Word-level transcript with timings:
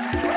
Thank 0.00 0.22
you. 0.22 0.27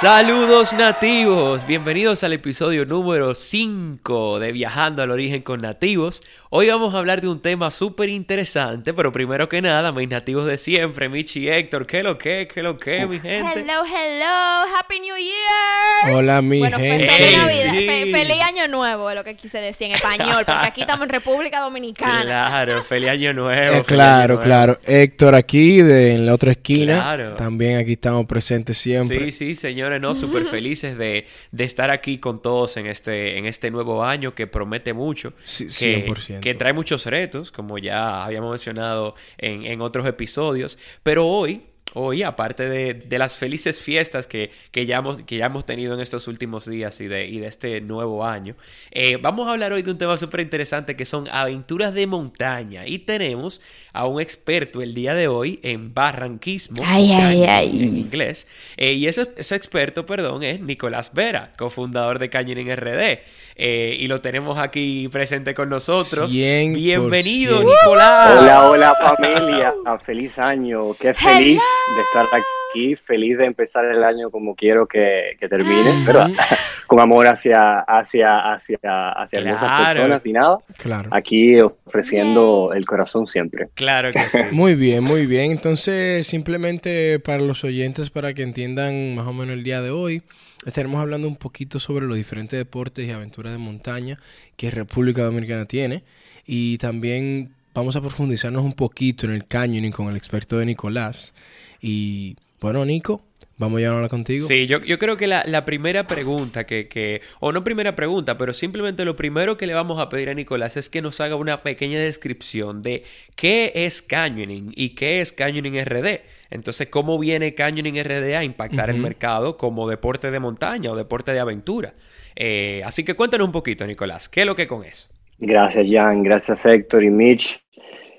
Saludos 0.00 0.74
nativos, 0.74 1.66
bienvenidos 1.66 2.22
al 2.22 2.32
episodio 2.32 2.84
número 2.86 3.34
5 3.34 4.38
de 4.38 4.52
Viajando 4.52 5.02
al 5.02 5.10
Origen 5.10 5.42
con 5.42 5.60
Nativos. 5.60 6.22
Hoy 6.50 6.68
vamos 6.68 6.94
a 6.94 6.98
hablar 6.98 7.20
de 7.20 7.26
un 7.28 7.42
tema 7.42 7.72
súper 7.72 8.08
interesante, 8.08 8.94
pero 8.94 9.10
primero 9.10 9.48
que 9.48 9.60
nada, 9.60 9.90
mis 9.90 10.08
nativos 10.08 10.46
de 10.46 10.56
siempre, 10.56 11.08
Michi 11.08 11.40
y 11.40 11.48
Héctor, 11.48 11.84
¿qué 11.84 12.04
lo 12.04 12.16
que? 12.16 12.46
¿Qué 12.52 12.62
lo 12.62 12.76
que, 12.78 13.06
mi 13.06 13.18
gente? 13.18 13.60
Hello, 13.60 13.82
hello, 13.84 14.76
Happy 14.78 15.00
New 15.00 15.16
Year. 15.16 16.14
Hola, 16.16 16.42
mi 16.42 16.60
bueno, 16.60 16.78
gente. 16.78 17.08
Feliz, 17.08 17.36
Navidad, 17.38 17.72
sí. 17.72 17.86
fe- 17.86 18.12
feliz 18.12 18.42
Año 18.44 18.68
Nuevo, 18.68 19.10
es 19.10 19.16
lo 19.16 19.24
que 19.24 19.34
quise 19.34 19.58
decir 19.58 19.88
en 19.88 19.96
español, 19.96 20.44
porque 20.46 20.66
aquí 20.66 20.80
estamos 20.82 21.04
en 21.06 21.10
República 21.10 21.58
Dominicana. 21.60 22.22
Claro, 22.22 22.84
feliz 22.84 23.10
año 23.10 23.32
nuevo. 23.32 23.78
Eh, 23.78 23.82
claro, 23.84 24.14
año 24.14 24.26
nuevo. 24.28 24.42
claro. 24.42 24.78
Héctor 24.84 25.34
aquí, 25.34 25.82
de, 25.82 26.14
en 26.14 26.24
la 26.24 26.34
otra 26.34 26.52
esquina. 26.52 26.94
Claro. 27.00 27.34
También 27.34 27.78
aquí 27.78 27.94
estamos 27.94 28.24
presentes 28.26 28.78
siempre. 28.78 29.18
Sí, 29.18 29.32
sí, 29.32 29.54
señores, 29.88 30.00
no, 30.00 30.14
súper 30.14 30.46
felices 30.46 30.96
de, 30.98 31.26
de 31.50 31.64
estar 31.64 31.90
aquí 31.90 32.18
con 32.18 32.42
todos 32.42 32.76
en 32.76 32.86
este, 32.86 33.38
en 33.38 33.46
este 33.46 33.70
nuevo 33.70 34.04
año 34.04 34.34
que 34.34 34.46
promete 34.46 34.92
mucho. 34.92 35.32
Sí, 35.42 35.66
que, 35.66 36.06
100%. 36.06 36.40
que 36.40 36.54
trae 36.54 36.72
muchos 36.72 37.06
retos, 37.06 37.50
como 37.50 37.78
ya 37.78 38.24
habíamos 38.24 38.50
mencionado 38.50 39.14
en, 39.38 39.64
en 39.64 39.80
otros 39.80 40.06
episodios. 40.06 40.78
Pero 41.02 41.26
hoy, 41.26 41.62
hoy, 41.94 42.22
aparte 42.22 42.68
de, 42.68 42.94
de 42.94 43.18
las 43.18 43.36
felices 43.36 43.80
fiestas 43.80 44.26
que, 44.26 44.50
que, 44.70 44.86
ya 44.86 44.98
hemos, 44.98 45.22
que 45.22 45.36
ya 45.36 45.46
hemos 45.46 45.64
tenido 45.64 45.94
en 45.94 46.00
estos 46.00 46.28
últimos 46.28 46.68
días 46.68 47.00
y 47.00 47.08
de, 47.08 47.26
y 47.26 47.38
de 47.38 47.46
este 47.46 47.80
nuevo 47.80 48.24
año, 48.24 48.56
eh, 48.90 49.16
vamos 49.20 49.48
a 49.48 49.52
hablar 49.52 49.72
hoy 49.72 49.82
de 49.82 49.90
un 49.90 49.98
tema 49.98 50.16
súper 50.16 50.40
interesante 50.40 50.96
que 50.96 51.04
son 51.04 51.28
aventuras 51.30 51.94
de 51.94 52.06
montaña. 52.06 52.86
Y 52.86 53.00
tenemos 53.00 53.60
a 53.92 54.06
un 54.06 54.20
experto 54.20 54.82
el 54.82 54.94
día 54.94 55.14
de 55.14 55.28
hoy 55.28 55.60
en 55.62 55.94
barranquismo. 55.94 56.82
Ay, 56.84 57.12
ay, 57.12 57.44
ay. 57.44 57.82
En 57.82 57.96
inglés. 57.96 58.46
Eh, 58.76 58.92
y 58.92 59.06
ese, 59.06 59.28
ese 59.36 59.56
experto, 59.56 60.06
perdón, 60.06 60.42
es 60.42 60.60
Nicolás 60.60 61.12
Vera, 61.14 61.52
cofundador 61.56 62.18
de 62.18 62.30
Canyoning 62.30 62.74
RD. 62.76 63.20
Eh, 63.56 63.96
y 63.98 64.06
lo 64.06 64.20
tenemos 64.20 64.58
aquí 64.58 65.08
presente 65.08 65.54
con 65.54 65.68
nosotros. 65.68 66.30
100%. 66.30 66.74
Bienvenido, 66.74 67.58
Nicolás. 67.58 68.38
Hola, 68.40 68.68
hola 68.68 68.94
familia, 69.16 69.74
Ah, 69.84 69.98
feliz 69.98 70.38
año, 70.38 70.94
qué 70.94 71.14
feliz 71.14 71.60
de 71.96 72.02
estar 72.02 72.26
aquí, 72.70 72.96
feliz 72.96 73.38
de 73.38 73.46
empezar 73.46 73.84
el 73.86 74.04
año 74.04 74.30
como 74.30 74.54
quiero 74.54 74.86
que, 74.86 75.36
que 75.40 75.48
termine, 75.48 76.04
¿verdad? 76.06 76.28
Con 76.86 77.00
amor 77.00 77.26
hacia, 77.26 77.80
hacia, 77.80 78.52
hacia, 78.52 78.78
hacia 79.12 79.40
Claro. 79.42 79.58
personas 79.94 80.26
y 80.26 80.32
nada, 80.32 80.58
Claro. 80.78 81.08
aquí 81.12 81.60
ofreciendo 81.60 82.72
el 82.74 82.84
corazón 82.86 83.26
siempre. 83.26 83.68
Claro 83.74 84.10
que 84.12 84.20
sí. 84.30 84.38
Muy 84.52 84.74
bien, 84.74 85.02
muy 85.04 85.26
bien. 85.26 85.50
Entonces, 85.50 86.26
simplemente 86.26 87.18
para 87.20 87.40
los 87.42 87.64
oyentes, 87.64 88.10
para 88.10 88.32
que 88.34 88.42
entiendan 88.42 89.14
más 89.14 89.26
o 89.26 89.32
menos 89.32 89.54
el 89.54 89.64
día 89.64 89.80
de 89.82 89.90
hoy, 89.90 90.22
estaremos 90.66 91.00
hablando 91.00 91.28
un 91.28 91.36
poquito 91.36 91.78
sobre 91.78 92.06
los 92.06 92.16
diferentes 92.16 92.58
deportes 92.58 93.06
y 93.06 93.10
aventuras 93.10 93.52
de 93.52 93.58
montaña 93.58 94.18
que 94.56 94.70
República 94.70 95.22
Dominicana 95.22 95.64
tiene. 95.66 96.04
Y 96.46 96.78
también 96.78 97.50
vamos 97.74 97.96
a 97.96 98.00
profundizarnos 98.00 98.64
un 98.64 98.72
poquito 98.72 99.26
en 99.26 99.32
el 99.32 99.46
canyoning 99.46 99.92
con 99.92 100.08
el 100.08 100.16
experto 100.16 100.58
de 100.58 100.66
Nicolás. 100.66 101.34
Y 101.80 102.36
bueno, 102.60 102.84
Nico, 102.84 103.22
vamos 103.56 103.80
ya 103.80 103.90
a 103.90 103.94
hablar 103.94 104.10
contigo. 104.10 104.46
Sí, 104.46 104.66
yo, 104.66 104.80
yo 104.80 104.98
creo 104.98 105.16
que 105.16 105.26
la, 105.26 105.44
la 105.46 105.64
primera 105.64 106.06
pregunta 106.06 106.64
que, 106.64 106.88
que, 106.88 107.20
o 107.40 107.52
no 107.52 107.62
primera 107.62 107.94
pregunta, 107.94 108.38
pero 108.38 108.52
simplemente 108.52 109.04
lo 109.04 109.16
primero 109.16 109.56
que 109.56 109.66
le 109.66 109.74
vamos 109.74 110.00
a 110.00 110.08
pedir 110.08 110.30
a 110.30 110.34
Nicolás 110.34 110.76
es 110.76 110.88
que 110.88 111.02
nos 111.02 111.20
haga 111.20 111.36
una 111.36 111.62
pequeña 111.62 112.00
descripción 112.00 112.82
de 112.82 113.04
qué 113.36 113.72
es 113.74 114.02
Canyoning 114.02 114.72
y 114.74 114.90
qué 114.90 115.20
es 115.20 115.32
Canyoning 115.32 115.84
RD. 115.84 116.20
Entonces, 116.50 116.88
¿cómo 116.88 117.18
viene 117.18 117.54
Canyoning 117.54 118.02
RD 118.02 118.34
a 118.34 118.44
impactar 118.44 118.90
el 118.90 118.98
mercado 118.98 119.56
como 119.56 119.88
deporte 119.88 120.30
de 120.30 120.40
montaña 120.40 120.90
o 120.90 120.96
deporte 120.96 121.32
de 121.32 121.40
aventura? 121.40 121.94
Eh, 122.34 122.82
así 122.84 123.04
que 123.04 123.14
cuéntanos 123.14 123.46
un 123.46 123.52
poquito, 123.52 123.86
Nicolás, 123.86 124.28
¿qué 124.28 124.42
es 124.42 124.46
lo 124.46 124.56
que 124.56 124.66
con 124.66 124.84
eso? 124.84 125.08
Gracias 125.38 125.86
Jan, 125.90 126.22
gracias 126.22 126.66
Héctor 126.66 127.04
y 127.04 127.10
Mitch. 127.10 127.62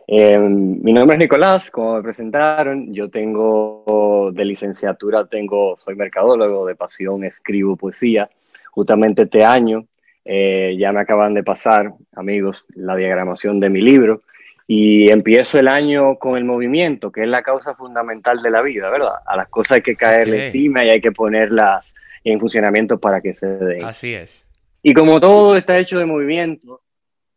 Eh, 0.07 0.39
mi 0.39 0.91
nombre 0.91 1.15
es 1.15 1.19
Nicolás, 1.19 1.69
como 1.69 1.95
me 1.95 2.01
presentaron, 2.01 2.91
yo 2.93 3.09
tengo 3.09 4.31
de 4.33 4.43
licenciatura, 4.43 5.27
tengo, 5.27 5.77
soy 5.77 5.95
mercadólogo, 5.95 6.65
de 6.65 6.75
pasión 6.75 7.23
escribo 7.23 7.75
poesía. 7.75 8.29
Justamente 8.71 9.23
este 9.23 9.43
año 9.43 9.85
eh, 10.25 10.75
ya 10.79 10.91
me 10.91 11.01
acaban 11.01 11.33
de 11.33 11.43
pasar, 11.43 11.93
amigos, 12.15 12.65
la 12.75 12.95
diagramación 12.95 13.59
de 13.59 13.69
mi 13.69 13.81
libro 13.81 14.21
y 14.65 15.11
empiezo 15.11 15.59
el 15.59 15.67
año 15.67 16.15
con 16.17 16.37
el 16.37 16.45
movimiento, 16.45 17.11
que 17.11 17.23
es 17.23 17.27
la 17.27 17.43
causa 17.43 17.75
fundamental 17.75 18.39
de 18.41 18.51
la 18.51 18.61
vida, 18.61 18.89
¿verdad? 18.89 19.13
A 19.25 19.35
las 19.35 19.49
cosas 19.49 19.77
hay 19.77 19.81
que 19.81 19.95
caerle 19.95 20.37
Ok. 20.37 20.43
encima 20.45 20.85
y 20.85 20.89
hay 20.89 21.01
que 21.01 21.11
ponerlas 21.11 21.93
en 22.23 22.39
funcionamiento 22.39 22.99
para 22.99 23.21
que 23.21 23.33
se 23.33 23.47
den. 23.47 23.83
Así 23.83 24.13
es. 24.13 24.47
Y 24.81 24.93
como 24.93 25.19
todo 25.19 25.55
está 25.57 25.77
hecho 25.77 25.99
de 25.99 26.05
movimiento, 26.05 26.81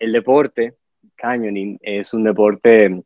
el 0.03 0.13
deporte, 0.13 0.75
canyoning, 1.15 1.79
es 1.81 2.13
un 2.13 2.25
deporte 2.25 3.05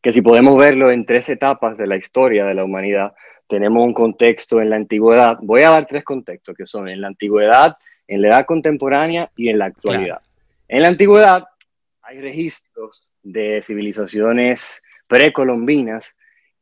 que 0.00 0.12
si 0.12 0.22
podemos 0.22 0.56
verlo 0.56 0.92
en 0.92 1.04
tres 1.04 1.28
etapas 1.28 1.76
de 1.76 1.88
la 1.88 1.96
historia 1.96 2.44
de 2.44 2.54
la 2.54 2.62
humanidad, 2.62 3.12
tenemos 3.48 3.84
un 3.84 3.92
contexto 3.92 4.60
en 4.60 4.70
la 4.70 4.76
antigüedad. 4.76 5.38
Voy 5.42 5.62
a 5.62 5.70
dar 5.70 5.86
tres 5.86 6.04
contextos 6.04 6.56
que 6.56 6.64
son 6.64 6.88
en 6.88 7.00
la 7.00 7.08
antigüedad, 7.08 7.76
en 8.06 8.22
la 8.22 8.28
edad 8.28 8.46
contemporánea 8.46 9.32
y 9.34 9.48
en 9.48 9.58
la 9.58 9.64
actualidad. 9.66 10.20
En 10.68 10.82
la 10.82 10.88
antigüedad 10.88 11.44
hay 12.02 12.20
registros 12.20 13.08
de 13.22 13.60
civilizaciones 13.60 14.80
precolombinas 15.08 16.14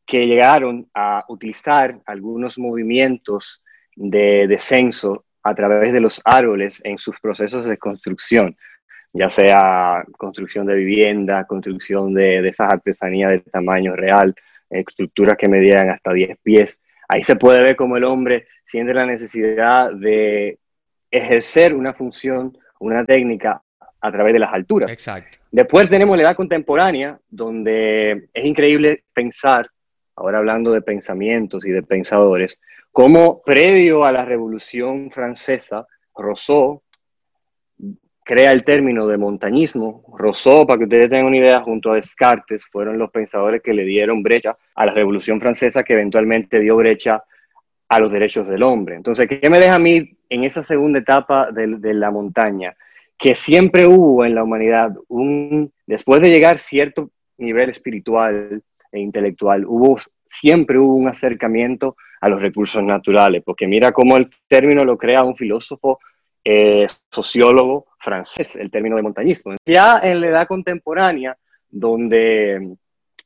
que 0.06 0.26
llegaron 0.26 0.88
a 0.94 1.22
utilizar 1.28 2.00
algunos 2.06 2.58
movimientos 2.58 3.62
de 3.94 4.46
descenso 4.46 5.26
a 5.42 5.54
través 5.54 5.92
de 5.92 6.00
los 6.00 6.22
árboles 6.24 6.80
en 6.84 6.96
sus 6.96 7.20
procesos 7.20 7.66
de 7.66 7.76
construcción, 7.76 8.56
ya 9.16 9.28
sea 9.28 10.04
construcción 10.16 10.66
de 10.66 10.74
vivienda, 10.74 11.44
construcción 11.46 12.12
de, 12.12 12.42
de 12.42 12.48
esas 12.48 12.72
artesanías 12.72 13.30
de 13.30 13.40
tamaño 13.40 13.96
real, 13.96 14.34
estructuras 14.68 15.36
que 15.38 15.48
medían 15.48 15.90
hasta 15.90 16.12
10 16.12 16.38
pies. 16.42 16.80
Ahí 17.08 17.22
se 17.22 17.36
puede 17.36 17.62
ver 17.62 17.76
cómo 17.76 17.96
el 17.96 18.04
hombre 18.04 18.46
siente 18.64 18.92
la 18.92 19.06
necesidad 19.06 19.92
de 19.92 20.58
ejercer 21.10 21.74
una 21.74 21.94
función, 21.94 22.56
una 22.80 23.04
técnica 23.04 23.62
a 24.00 24.12
través 24.12 24.32
de 24.34 24.38
las 24.38 24.52
alturas. 24.52 24.90
Exacto. 24.90 25.38
Después 25.50 25.88
tenemos 25.88 26.16
la 26.16 26.24
edad 26.24 26.36
contemporánea, 26.36 27.18
donde 27.28 28.28
es 28.34 28.44
increíble 28.44 29.04
pensar, 29.14 29.70
ahora 30.14 30.38
hablando 30.38 30.72
de 30.72 30.82
pensamientos 30.82 31.64
y 31.64 31.70
de 31.70 31.82
pensadores, 31.82 32.60
cómo 32.92 33.42
previo 33.42 34.04
a 34.04 34.12
la 34.12 34.24
Revolución 34.24 35.10
Francesa, 35.10 35.86
Rousseau 36.14 36.82
crea 38.26 38.50
el 38.50 38.64
término 38.64 39.06
de 39.06 39.16
montañismo. 39.16 40.02
Rousseau, 40.18 40.66
para 40.66 40.78
que 40.78 40.84
ustedes 40.84 41.08
tengan 41.08 41.26
una 41.26 41.36
idea, 41.36 41.62
junto 41.62 41.92
a 41.92 41.94
Descartes, 41.94 42.66
fueron 42.66 42.98
los 42.98 43.10
pensadores 43.10 43.62
que 43.62 43.72
le 43.72 43.84
dieron 43.84 44.22
brecha 44.22 44.56
a 44.74 44.86
la 44.86 44.92
Revolución 44.92 45.40
Francesa, 45.40 45.84
que 45.84 45.92
eventualmente 45.92 46.58
dio 46.58 46.74
brecha 46.74 47.22
a 47.88 48.00
los 48.00 48.10
derechos 48.10 48.48
del 48.48 48.64
hombre. 48.64 48.96
Entonces, 48.96 49.28
¿qué 49.28 49.48
me 49.48 49.60
deja 49.60 49.76
a 49.76 49.78
mí 49.78 50.18
en 50.28 50.42
esa 50.42 50.64
segunda 50.64 50.98
etapa 50.98 51.52
de, 51.52 51.76
de 51.78 51.94
la 51.94 52.10
montaña? 52.10 52.76
que 53.18 53.34
siempre 53.34 53.86
hubo 53.86 54.24
en 54.24 54.34
la 54.34 54.44
humanidad, 54.44 54.92
un, 55.08 55.72
después 55.86 56.20
de 56.20 56.28
llegar 56.30 56.58
cierto 56.58 57.10
nivel 57.38 57.70
espiritual 57.70 58.62
e 58.92 59.00
intelectual, 59.00 59.64
hubo, 59.66 59.98
siempre 60.28 60.78
hubo 60.78 60.94
un 60.94 61.08
acercamiento 61.08 61.96
a 62.20 62.28
los 62.28 62.40
recursos 62.40 62.82
naturales, 62.82 63.42
porque 63.44 63.66
mira 63.66 63.92
cómo 63.92 64.16
el 64.16 64.30
término 64.48 64.84
lo 64.84 64.98
crea 64.98 65.24
un 65.24 65.36
filósofo 65.36 65.98
eh, 66.48 66.86
sociólogo 67.10 67.86
francés, 67.98 68.54
el 68.54 68.70
término 68.70 68.94
de 68.94 69.02
montañismo. 69.02 69.56
Ya 69.66 69.98
en 69.98 70.20
la 70.20 70.28
edad 70.28 70.46
contemporánea, 70.46 71.36
donde, 71.68 72.76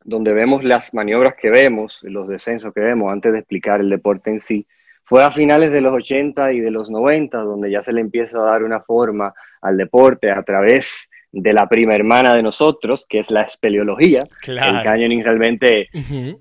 donde 0.03 0.33
vemos 0.33 0.65
las 0.65 0.95
maniobras 0.95 1.35
que 1.35 1.51
vemos, 1.51 2.03
los 2.05 2.27
descensos 2.29 2.73
que 2.73 2.81
vemos, 2.81 3.13
antes 3.13 3.31
de 3.35 3.41
explicar 3.41 3.81
el 3.81 3.91
deporte 3.91 4.31
en 4.31 4.41
sí, 4.41 4.67
fue 5.05 5.23
a 5.23 5.31
finales 5.31 5.71
de 5.71 5.83
los 5.83 5.93
80 5.93 6.51
y 6.53 6.61
de 6.61 6.71
los 6.71 6.91
90 6.91 7.37
donde 7.41 7.71
ya 7.71 7.83
se 7.83 7.93
le 7.93 8.01
empieza 8.01 8.39
a 8.39 8.53
dar 8.53 8.63
una 8.63 8.81
forma 8.81 9.35
al 9.61 9.77
deporte 9.77 10.31
a 10.31 10.43
través 10.43 11.10
de 11.33 11.53
la 11.53 11.69
prima 11.69 11.95
hermana 11.95 12.35
de 12.35 12.43
nosotros, 12.43 13.07
que 13.07 13.21
es 13.21 13.31
la 13.31 13.43
espeleología. 13.43 14.23
Claro. 14.41 14.79
El 14.79 14.85
canyoning 14.85 15.23
realmente, 15.23 15.89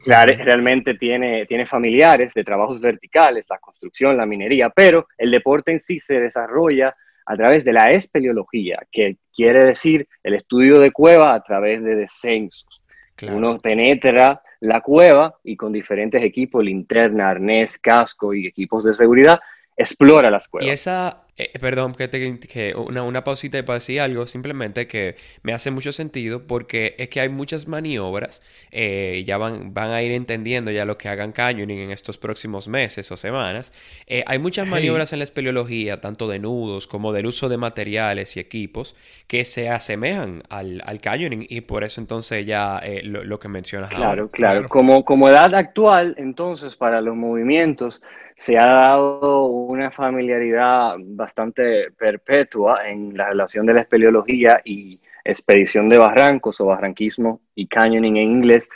claro, 0.03 0.33
realmente 0.44 0.95
tiene, 0.95 1.45
tiene 1.45 1.65
familiares 1.65 2.33
de 2.33 2.44
trabajos 2.44 2.81
verticales, 2.81 3.45
la 3.50 3.59
construcción, 3.59 4.18
la 4.18 4.25
minería, 4.25 4.69
pero 4.69 5.07
el 5.18 5.31
deporte 5.31 5.71
en 5.71 5.80
sí 5.80 6.00
se 6.00 6.19
desarrolla 6.19 6.95
a 7.25 7.38
través 7.38 7.63
de 7.63 7.74
la 7.74 7.91
espeleología, 7.91 8.80
que 8.91 9.18
quiere 9.31 9.63
decir 9.63 10.07
el 10.24 10.33
estudio 10.33 10.80
de 10.80 10.92
cueva 10.92 11.35
a 11.35 11.44
través 11.44 11.83
de 11.83 11.95
descensos. 11.95 12.81
Uno 13.21 13.59
penetra 13.59 14.42
la 14.62 14.81
cueva 14.81 15.35
y 15.44 15.56
con 15.56 15.71
diferentes 15.71 16.24
equipos, 16.24 16.63
linterna, 16.63 17.30
arnés, 17.30 17.77
casco 17.77 18.33
y 18.33 18.47
equipos 18.47 18.83
de 18.83 18.94
seguridad, 18.94 19.39
explora 19.75 20.31
las 20.31 20.47
cuevas. 20.47 20.68
Y 20.68 20.71
esa, 20.71 21.24
eh, 21.39 21.57
perdón, 21.57 21.95
que, 21.95 22.09
te, 22.09 22.38
que 22.39 22.75
una, 22.75 23.01
una 23.03 23.24
pausita 23.24 23.57
y 23.57 23.62
para 23.62 23.80
decir 23.80 24.01
algo, 24.01 24.27
simplemente 24.27 24.88
que 24.88 25.15
me 25.41 25.53
hace 25.53 25.71
mucho 25.71 25.94
sentido 25.94 26.45
porque 26.45 26.95
es 26.97 27.07
que 27.07 27.21
hay 27.21 27.30
muchas 27.30 27.65
maniobras, 27.65 28.41
eh, 28.71 29.24
ya 29.25 29.38
van, 29.38 29.74
van 29.74 29.91
a 29.91 30.03
ir 30.03 30.12
entendiendo 30.12 30.69
ya 30.69 30.83
lo 30.83 30.97
que 30.97 31.07
hagan 31.07 31.31
canyoning 31.31 31.80
en 31.80 31.91
estos 31.91 32.18
próximos 32.18 32.68
meses 32.68 33.09
o 33.13 33.15
semanas. 33.15 33.71
Eh, 34.06 34.25
hay 34.27 34.38
muchas 34.38 34.68
maniobras 34.68 35.13
en 35.13 35.19
la 35.19 35.24
espeleología, 35.24 36.01
tanto 36.01 36.27
de 36.27 36.39
nudos 36.39 36.88
como 36.88 37.13
del 37.13 37.25
uso 37.25 37.47
de 37.47 37.56
materiales 37.56 38.35
y 38.35 38.42
equipos, 38.42 38.97
que 39.27 39.45
se 39.45 39.69
asemejan 39.69 40.44
al, 40.50 40.83
al 40.85 41.00
canyoning 41.00 41.45
y 41.47 41.62
por 41.62 41.85
eso 41.85 42.01
entonces 42.01 42.45
ya 42.45 42.81
lo, 43.03 43.39
que 43.39 43.47
mencionas 43.47 43.92
claro, 43.92 44.30
Claro, 44.30 44.30
claro. 44.30 44.68
Como, 44.68 45.06
como 45.06 45.30
edad 45.30 45.56
actual, 45.56 46.15
entonces, 46.18 46.75
para 46.75 47.00
los 47.00 47.15
movimientos, 47.15 48.01
se 48.39 48.57
ha 48.57 48.65
dado 48.65 49.47
una 49.47 49.91
familiaridad 49.91 50.95
bastante 50.97 51.91
perpetua 51.91 52.89
en 52.89 53.15
la 53.18 53.27
relación 53.27 53.65
de 53.65 53.74
la 53.74 53.81
espeleología 53.81 54.62
y 54.63 54.97
expedición 55.25 55.89
de 55.89 55.97
barrancos 55.97 56.62
o 56.62 56.68
barranquismo 56.68 57.41
y 57.53 57.68
canyoning 57.68 58.15
en 58.15 58.31
inglés. 58.31 58.69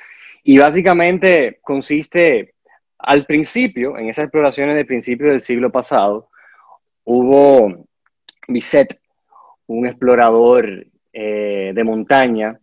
Y 0.44 0.58
básicamente 0.58 1.60
consiste, 1.62 2.56
al 2.98 3.26
principio, 3.26 3.98
en 3.98 4.10
esas 4.10 4.26
exploraciones 4.26 4.76
de 4.76 4.84
principio 4.84 5.28
del 5.30 5.42
siglo 5.42 5.72
pasado, 5.72 6.28
hubo 7.06 7.88
Bisset, 8.50 9.00
un 9.68 9.88
explorador 9.88 10.88
eh, 11.14 11.72
de 11.74 11.84
montaña, 11.86 12.60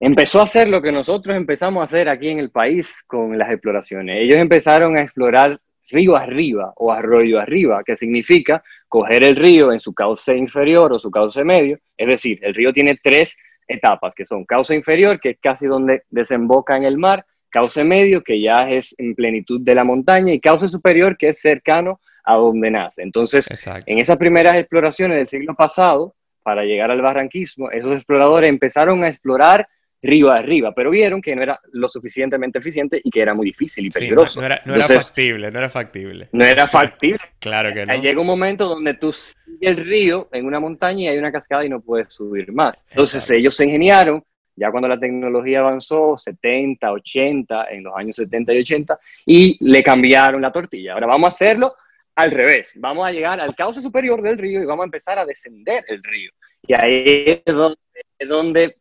empezó 0.00 0.40
a 0.40 0.44
hacer 0.44 0.66
lo 0.66 0.82
que 0.82 0.90
nosotros 0.90 1.36
empezamos 1.36 1.82
a 1.82 1.84
hacer 1.84 2.08
aquí 2.08 2.30
en 2.30 2.40
el 2.40 2.50
país 2.50 3.04
con 3.06 3.38
las 3.38 3.48
exploraciones. 3.48 4.22
Ellos 4.22 4.38
empezaron 4.38 4.96
a 4.96 5.02
explorar 5.02 5.60
río 5.88 6.16
arriba 6.16 6.72
o 6.76 6.92
arroyo 6.92 7.40
arriba, 7.40 7.82
que 7.84 7.96
significa 7.96 8.62
coger 8.88 9.24
el 9.24 9.36
río 9.36 9.72
en 9.72 9.80
su 9.80 9.94
cauce 9.94 10.36
inferior 10.36 10.92
o 10.92 10.98
su 10.98 11.10
cauce 11.10 11.44
medio. 11.44 11.78
Es 11.96 12.08
decir, 12.08 12.38
el 12.42 12.54
río 12.54 12.72
tiene 12.72 12.98
tres 13.02 13.36
etapas, 13.66 14.14
que 14.14 14.26
son 14.26 14.44
cauce 14.44 14.74
inferior, 14.74 15.20
que 15.20 15.30
es 15.30 15.38
casi 15.40 15.66
donde 15.66 16.02
desemboca 16.10 16.76
en 16.76 16.84
el 16.84 16.98
mar, 16.98 17.24
cauce 17.50 17.84
medio, 17.84 18.22
que 18.22 18.40
ya 18.40 18.70
es 18.70 18.94
en 18.98 19.14
plenitud 19.14 19.60
de 19.60 19.74
la 19.74 19.84
montaña, 19.84 20.32
y 20.32 20.40
cauce 20.40 20.68
superior, 20.68 21.16
que 21.16 21.30
es 21.30 21.40
cercano 21.40 22.00
a 22.24 22.34
donde 22.34 22.70
nace. 22.70 23.02
Entonces, 23.02 23.46
en 23.86 23.98
esas 23.98 24.16
primeras 24.16 24.56
exploraciones 24.56 25.16
del 25.16 25.28
siglo 25.28 25.54
pasado, 25.54 26.14
para 26.42 26.64
llegar 26.64 26.92
al 26.92 27.02
barranquismo, 27.02 27.70
esos 27.72 27.92
exploradores 27.92 28.48
empezaron 28.48 29.02
a 29.02 29.08
explorar 29.08 29.68
río 30.06 30.30
arriba, 30.30 30.72
pero 30.74 30.90
vieron 30.90 31.20
que 31.20 31.34
no 31.34 31.42
era 31.42 31.60
lo 31.72 31.88
suficientemente 31.88 32.58
eficiente 32.58 33.00
y 33.02 33.10
que 33.10 33.20
era 33.20 33.34
muy 33.34 33.46
difícil 33.46 33.86
y 33.86 33.90
peligroso. 33.90 34.40
no, 34.40 34.46
era, 34.46 34.58
factible, 34.86 35.50
no 35.50 35.58
era 35.58 35.68
factible. 35.68 36.28
No 36.32 36.44
era 36.44 36.68
factible. 36.68 37.20
claro 37.40 37.72
que 37.74 37.84
no. 37.84 37.94
Llega 37.94 38.20
un 38.20 38.26
momento 38.26 38.68
donde 38.68 38.94
tú 38.94 39.12
sigues 39.12 39.58
el 39.60 39.76
río 39.76 40.28
en 40.32 40.46
una 40.46 40.60
montaña 40.60 41.04
y 41.04 41.08
hay 41.08 41.18
una 41.18 41.32
cascada 41.32 41.64
y 41.64 41.68
no 41.68 41.80
puedes 41.80 42.12
subir 42.12 42.52
más. 42.52 42.84
Entonces 42.90 43.28
ellos 43.30 43.54
se 43.54 43.64
ingeniaron, 43.64 44.22
ya 44.54 44.70
cuando 44.70 44.88
la 44.88 44.98
tecnología 44.98 45.60
avanzó, 45.60 46.16
70, 46.16 46.92
80, 46.92 47.66
en 47.70 47.84
los 47.84 47.94
años 47.96 48.16
70 48.16 48.54
y 48.54 48.58
80, 48.60 48.98
y 49.26 49.68
le 49.68 49.82
cambiaron 49.82 50.40
la 50.40 50.52
tortilla. 50.52 50.94
Ahora 50.94 51.06
vamos 51.06 51.26
a 51.26 51.34
hacerlo 51.34 51.74
al 52.14 52.30
revés. 52.30 52.72
Vamos 52.76 53.06
a 53.06 53.12
llegar 53.12 53.40
al 53.40 53.54
cauce 53.54 53.82
superior 53.82 54.22
del 54.22 54.38
río 54.38 54.62
y 54.62 54.66
vamos 54.66 54.84
a 54.84 54.86
empezar 54.86 55.18
a 55.18 55.24
descender 55.24 55.84
el 55.88 56.02
río. 56.02 56.30
Y 56.66 56.74
ahí 56.74 57.42
es 57.44 57.54
donde, 57.54 57.78
es 58.18 58.28
donde 58.28 58.76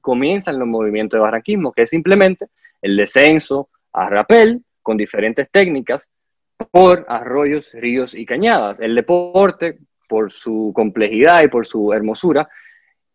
comienzan 0.00 0.58
los 0.58 0.68
movimientos 0.68 1.18
de 1.18 1.22
barranquismo, 1.22 1.72
que 1.72 1.82
es 1.82 1.90
simplemente 1.90 2.48
el 2.82 2.96
descenso 2.96 3.68
a 3.92 4.08
rapel 4.08 4.62
con 4.82 4.96
diferentes 4.96 5.50
técnicas 5.50 6.08
por 6.70 7.06
arroyos, 7.08 7.70
ríos 7.72 8.14
y 8.14 8.26
cañadas. 8.26 8.80
El 8.80 8.94
deporte, 8.94 9.78
por 10.08 10.30
su 10.30 10.72
complejidad 10.74 11.42
y 11.42 11.48
por 11.48 11.66
su 11.66 11.92
hermosura, 11.92 12.48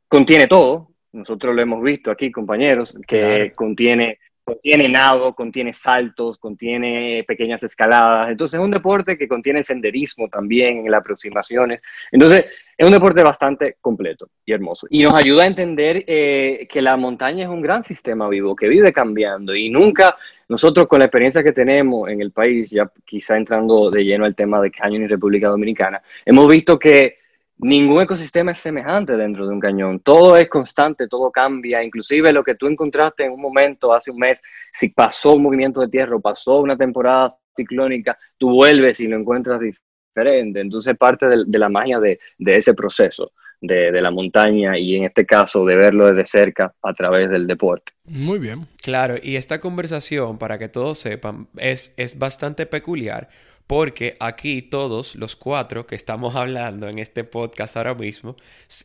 contiene 0.08 0.48
todo. 0.48 0.90
Nosotros 1.12 1.56
lo 1.56 1.62
hemos 1.62 1.82
visto 1.82 2.12
aquí, 2.12 2.32
compañeros, 2.32 2.98
que 3.08 3.52
contiene 3.56 4.20
contiene 4.46 4.88
nado, 4.88 5.34
contiene 5.34 5.74
saltos, 5.74 6.38
contiene 6.38 7.26
pequeñas 7.28 7.64
escaladas. 7.64 8.30
Entonces 8.30 8.60
es 8.60 8.64
un 8.64 8.72
deporte 8.72 9.18
que 9.18 9.28
contiene 9.28 9.64
senderismo 9.64 10.30
también 10.30 10.86
en 10.86 10.92
las 10.92 11.00
aproximaciones. 11.00 11.82
Entonces 12.12 12.46
es 12.78 12.86
un 12.86 12.94
deporte 12.94 13.24
bastante 13.24 13.78
completo 13.80 14.30
y 14.46 14.54
hermoso. 14.54 14.88
Y 14.90 15.04
nos 15.04 15.14
ayuda 15.14 15.44
a 15.44 15.48
entender 15.48 16.04
eh, 16.08 16.68
que 16.70 16.82
la 16.82 16.98
montaña 16.98 17.44
es 17.44 17.50
un 17.50 17.62
gran 17.62 17.84
sistema 17.84 18.28
vivo 18.28 18.56
que 18.56 18.68
vive 18.68 18.92
cambiando 18.92 19.56
y 19.56 19.70
nunca 19.70 20.16
nosotros 20.48 20.88
con 20.88 21.00
la 21.00 21.06
experiencia 21.06 21.44
que 21.44 21.54
tenemos 21.54 22.10
en 22.10 22.22
el 22.22 22.32
país, 22.32 22.70
ya 22.70 22.92
quizá 23.06 23.38
entrando 23.38 23.90
de 23.90 24.04
lleno 24.04 24.26
al 24.26 24.36
tema 24.36 24.62
de 24.62 24.72
Cañón 24.72 25.04
y 25.04 25.08
República 25.08 25.48
Dominicana, 25.48 26.02
hemos 26.26 26.48
visto 26.48 26.78
que 26.78 27.18
ningún 27.58 28.02
ecosistema 28.02 28.52
es 28.52 28.58
semejante 28.58 29.16
dentro 29.16 29.48
de 29.48 29.54
un 29.54 29.60
cañón. 29.60 30.00
Todo 30.00 30.38
es 30.38 30.50
constante, 30.50 31.08
todo 31.08 31.32
cambia. 31.32 31.84
Inclusive 31.84 32.34
lo 32.34 32.44
que 32.44 32.56
tú 32.56 32.68
encontraste 32.68 33.26
en 33.26 33.32
un 33.32 33.42
momento, 33.42 33.94
hace 33.94 34.12
un 34.12 34.18
mes, 34.18 34.42
si 34.74 34.90
pasó 34.90 35.34
un 35.34 35.44
movimiento 35.44 35.82
de 35.82 35.88
tierra 35.88 36.20
pasó 36.20 36.60
una 36.60 36.78
temporada 36.78 37.30
ciclónica, 37.56 38.18
tú 38.38 38.50
vuelves 38.50 39.00
y 39.00 39.08
lo 39.08 39.18
encuentras 39.18 39.60
diferente. 40.16 40.60
Entonces 40.60 40.98
parte 40.98 41.26
de, 41.28 41.60
la 41.60 41.70
magia 41.70 42.00
de, 42.00 42.20
ese 42.40 42.74
proceso. 42.74 43.32
De, 43.62 43.92
de, 43.92 44.02
la 44.02 44.12
montaña 44.12 44.78
y 44.78 44.98
en 44.98 45.06
este 45.06 45.26
caso 45.26 45.66
de 45.66 45.76
verlo 45.76 46.06
desde 46.06 46.26
cerca 46.26 46.74
a 46.84 46.94
través 46.94 47.30
del 47.30 47.48
deporte. 47.48 47.94
Muy 48.04 48.38
bien. 48.38 48.68
Claro, 48.84 49.16
y 49.20 49.38
esta 49.38 49.60
conversación, 49.60 50.38
para 50.38 50.60
que 50.60 50.68
todos 50.68 51.00
sepan, 51.00 51.48
es, 51.58 51.94
es 51.98 52.20
bastante 52.20 52.66
peculiar 52.68 53.30
porque 53.68 54.16
aquí 54.20 54.62
todos 54.62 55.16
los 55.16 55.36
cuatro 55.36 55.88
que 55.88 55.96
estamos 55.96 56.36
hablando 56.36 56.88
en 56.88 57.00
este 57.00 57.24
podcast 57.24 57.78
ahora 57.78 57.96
mismo 57.96 58.36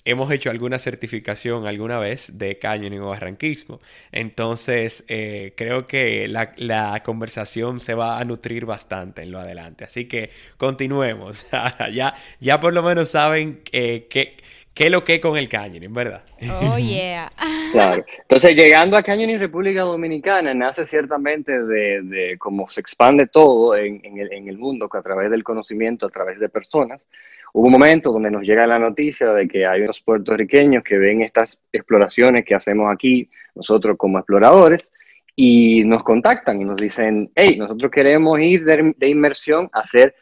hemos 0.05 0.31
hecho 0.31 0.51
alguna 0.51 0.79
certificación 0.79 1.67
alguna 1.67 1.99
vez 1.99 2.39
de 2.39 2.59
canyoning 2.59 3.01
o 3.01 3.09
barranquismo. 3.09 3.81
Entonces 4.11 5.05
eh, 5.09 5.53
creo 5.57 5.85
que 5.85 6.29
la, 6.29 7.03
conversación 7.05 7.81
se 7.81 7.95
va 7.95 8.19
a 8.19 8.25
nutrir 8.25 8.65
bastante 8.67 9.23
en 9.23 9.33
lo 9.33 9.41
adelante. 9.41 9.85
Así 9.85 10.07
que 10.07 10.31
continuemos. 10.57 11.47
ya, 11.93 12.15
ya 12.41 12.61
por 12.61 12.73
lo 12.73 12.83
menos 12.83 13.11
saben 13.11 13.61
eh, 13.73 14.07
que 14.09 14.37
qué 14.75 14.85
es 14.85 14.91
lo 14.91 15.05
que 15.05 15.21
con 15.21 15.37
el 15.37 15.49
canyoning, 15.49 15.93
¿verdad? 15.93 16.23
Oh, 16.63 16.79
yeah. 16.79 17.31
claro. 17.73 18.05
Entonces, 18.23 18.55
llegando 18.55 18.97
a 18.97 19.03
Canyoning 19.03 19.39
República 19.39 19.83
Dominicana, 19.83 20.55
nace 20.55 20.87
ciertamente 20.87 21.63
de, 21.63 22.03
de 22.03 22.39
cómo 22.39 22.69
se 22.69 22.81
expande 22.81 23.27
todo 23.27 23.77
en, 23.77 24.01
el, 24.19 24.33
en 24.33 24.49
el 24.49 24.59
mundo 24.59 24.89
a 24.93 25.03
través 25.03 25.31
del 25.31 25.45
conocimiento, 25.45 26.07
a 26.07 26.11
través 26.11 26.39
de 26.39 26.49
personas. 26.49 27.07
Hubo 27.53 27.67
un 27.67 27.73
momento 27.73 28.13
donde 28.13 28.31
nos 28.31 28.43
llega 28.43 28.67
la 28.67 28.79
noticia 28.79 29.33
de 29.33 29.49
que 29.49 29.67
hay 29.67 29.83
unos 29.83 30.01
puertorriqueños 30.01 30.85
que 30.85 30.99
ven 30.99 31.23
estas 31.23 31.59
exploraciones 31.73 32.45
que 32.45 32.55
hacemos 32.55 32.93
aquí, 32.93 33.29
nosotros 33.55 33.97
como 33.99 34.19
exploradores, 34.19 34.91
y 35.35 35.85
nos 35.85 36.05
contactan 36.05 36.61
y 36.61 36.65
nos 36.65 36.77
dicen, 36.77 37.31
hey, 37.35 37.57
nosotros 37.59 37.91
queremos 37.91 38.39
ir 38.41 38.65
de, 38.65 38.95
de 38.97 39.09
inmersión 39.09 39.69
a 39.73 39.81
hacer 39.81 40.15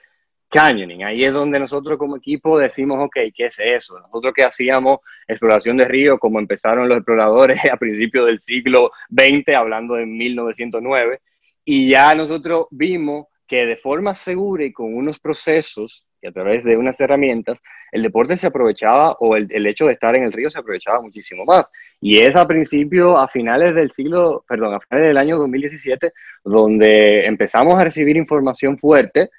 canyoning. 0.49 1.05
Ahí 1.05 1.25
es 1.25 1.33
donde 1.33 1.59
nosotros 1.59 1.99
como 1.99 2.17
equipo 2.17 2.59
decimos, 2.59 2.99
ok, 3.00 3.17
¿qué 3.35 3.47
es 3.47 3.59
eso? 3.59 3.99
Nosotros 4.00 4.33
que 4.35 4.45
hacíamos 4.45 5.00
exploración 5.26 5.76
de 5.76 5.85
río, 5.85 6.19
como 6.19 6.38
empezaron 6.38 6.88
los 6.88 6.99
exploradores 6.99 7.61
a 7.73 7.76
principios 7.76 8.26
del 8.26 8.40
siglo 8.40 8.90
XX, 9.11 9.55
hablando 9.57 9.95
de 9.95 10.07
1909, 10.07 11.21
y 11.64 11.90
ya 11.90 12.14
nosotros 12.14 12.67
vimos 12.71 13.26
que 13.47 13.67
de 13.67 13.76
forma 13.76 14.14
segura 14.14 14.64
y 14.64 14.73
con 14.73 14.95
unos 14.95 15.19
procesos 15.19 16.07
y 16.21 16.26
a 16.26 16.33
través 16.33 16.64
de 16.64 16.76
unas 16.76 17.00
herramientas, 17.00 17.62
el 17.93 18.02
deporte 18.02 18.37
se 18.37 18.49
aprovechaba 18.49 19.12
o 19.21 19.37
el, 19.37 19.47
el, 19.50 19.67
hecho 19.67 19.87
de 19.87 19.93
estar 19.93 20.17
en 20.17 20.25
el 20.25 20.33
río 20.33 20.50
se 20.50 20.59
aprovechaba 20.59 21.00
muchísimo 21.00 21.45
más. 21.45 21.67
Y 22.00 22.19
es 22.19 22.35
a 22.35 22.47
principios, 22.47 23.17
a 23.17 23.28
finales 23.28 23.75
del 23.75 23.93
siglo, 23.93 24.45
perdón, 24.49 24.75
a 24.75 24.81
finales 24.81 25.09
del 25.09 25.19
año 25.19 25.38
2017, 25.38 26.12
donde 26.45 27.25
empezamos 27.25 27.75
a 27.75 27.85
recibir 27.85 28.17
información 28.17 28.76
fuerte 28.78 29.31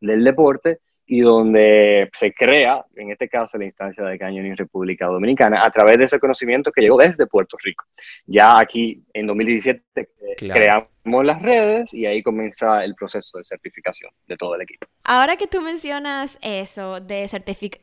del 0.00 0.24
deporte 0.24 0.80
y 1.12 1.22
donde 1.22 2.08
se 2.12 2.32
crea, 2.32 2.84
en 2.94 3.10
este 3.10 3.28
caso, 3.28 3.58
la 3.58 3.64
instancia 3.64 4.04
de 4.04 4.16
Canyoning 4.16 4.56
República 4.56 5.06
Dominicana, 5.06 5.60
a 5.60 5.68
través 5.72 5.98
de 5.98 6.04
ese 6.04 6.20
conocimiento 6.20 6.70
que 6.70 6.82
llegó 6.82 6.98
desde 6.98 7.26
Puerto 7.26 7.56
Rico. 7.64 7.84
Ya 8.26 8.54
aquí, 8.56 9.02
en 9.12 9.26
2017, 9.26 9.82
eh, 9.96 10.06
creamos 10.36 11.24
las 11.24 11.42
redes 11.42 11.92
y 11.92 12.06
ahí 12.06 12.22
comienza 12.22 12.84
el 12.84 12.94
proceso 12.94 13.38
de 13.38 13.44
certificación 13.44 14.12
de 14.28 14.36
todo 14.36 14.54
el 14.54 14.62
equipo. 14.62 14.86
Ahora 15.02 15.36
que 15.36 15.48
tú 15.48 15.60
mencionas 15.62 16.38
eso 16.42 17.00
de, 17.00 17.28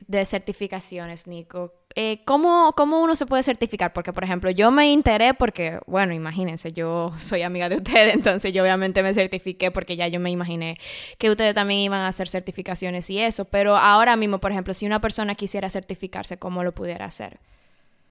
de 0.08 0.26
certificaciones, 0.26 1.28
Nico, 1.28 1.74
eh, 2.00 2.20
¿cómo, 2.26 2.74
¿cómo, 2.78 3.02
uno 3.02 3.16
se 3.16 3.26
puede 3.26 3.42
certificar? 3.42 3.92
Porque, 3.92 4.14
por 4.14 4.24
ejemplo, 4.24 4.52
yo 4.52 4.70
me 4.70 4.94
enteré 4.94 5.34
porque, 5.34 5.80
bueno, 5.88 6.14
imagínense, 6.14 6.72
yo 6.72 7.12
soy 7.18 7.42
amiga 7.42 7.70
de 7.70 7.78
ustedes, 7.78 8.14
entonces 8.14 8.54
yo 8.54 8.62
obviamente 8.62 9.02
me 9.02 9.16
certifiqué 9.16 9.72
porque 9.72 9.96
ya 9.96 10.08
yo 10.08 10.20
me 10.20 10.30
imaginé 10.30 10.78
que 11.18 11.32
ustedes 11.32 11.56
también 11.56 11.80
iban 11.80 12.02
a 12.02 12.10
hacer 12.10 12.28
certificaciones 12.28 13.10
y 13.10 13.20
eso, 13.20 13.46
pero 13.46 13.76
ahora 13.76 14.16
mismo, 14.16 14.38
por 14.38 14.52
ejemplo, 14.52 14.76
si 14.76 14.86
una 14.86 15.02
persona 15.02 15.34
quisiera 15.34 15.72
certificarse, 15.72 16.38
¿cómo 16.38 16.64
lo 16.64 16.72
pudiera 16.72 17.06
hacer? 17.06 17.40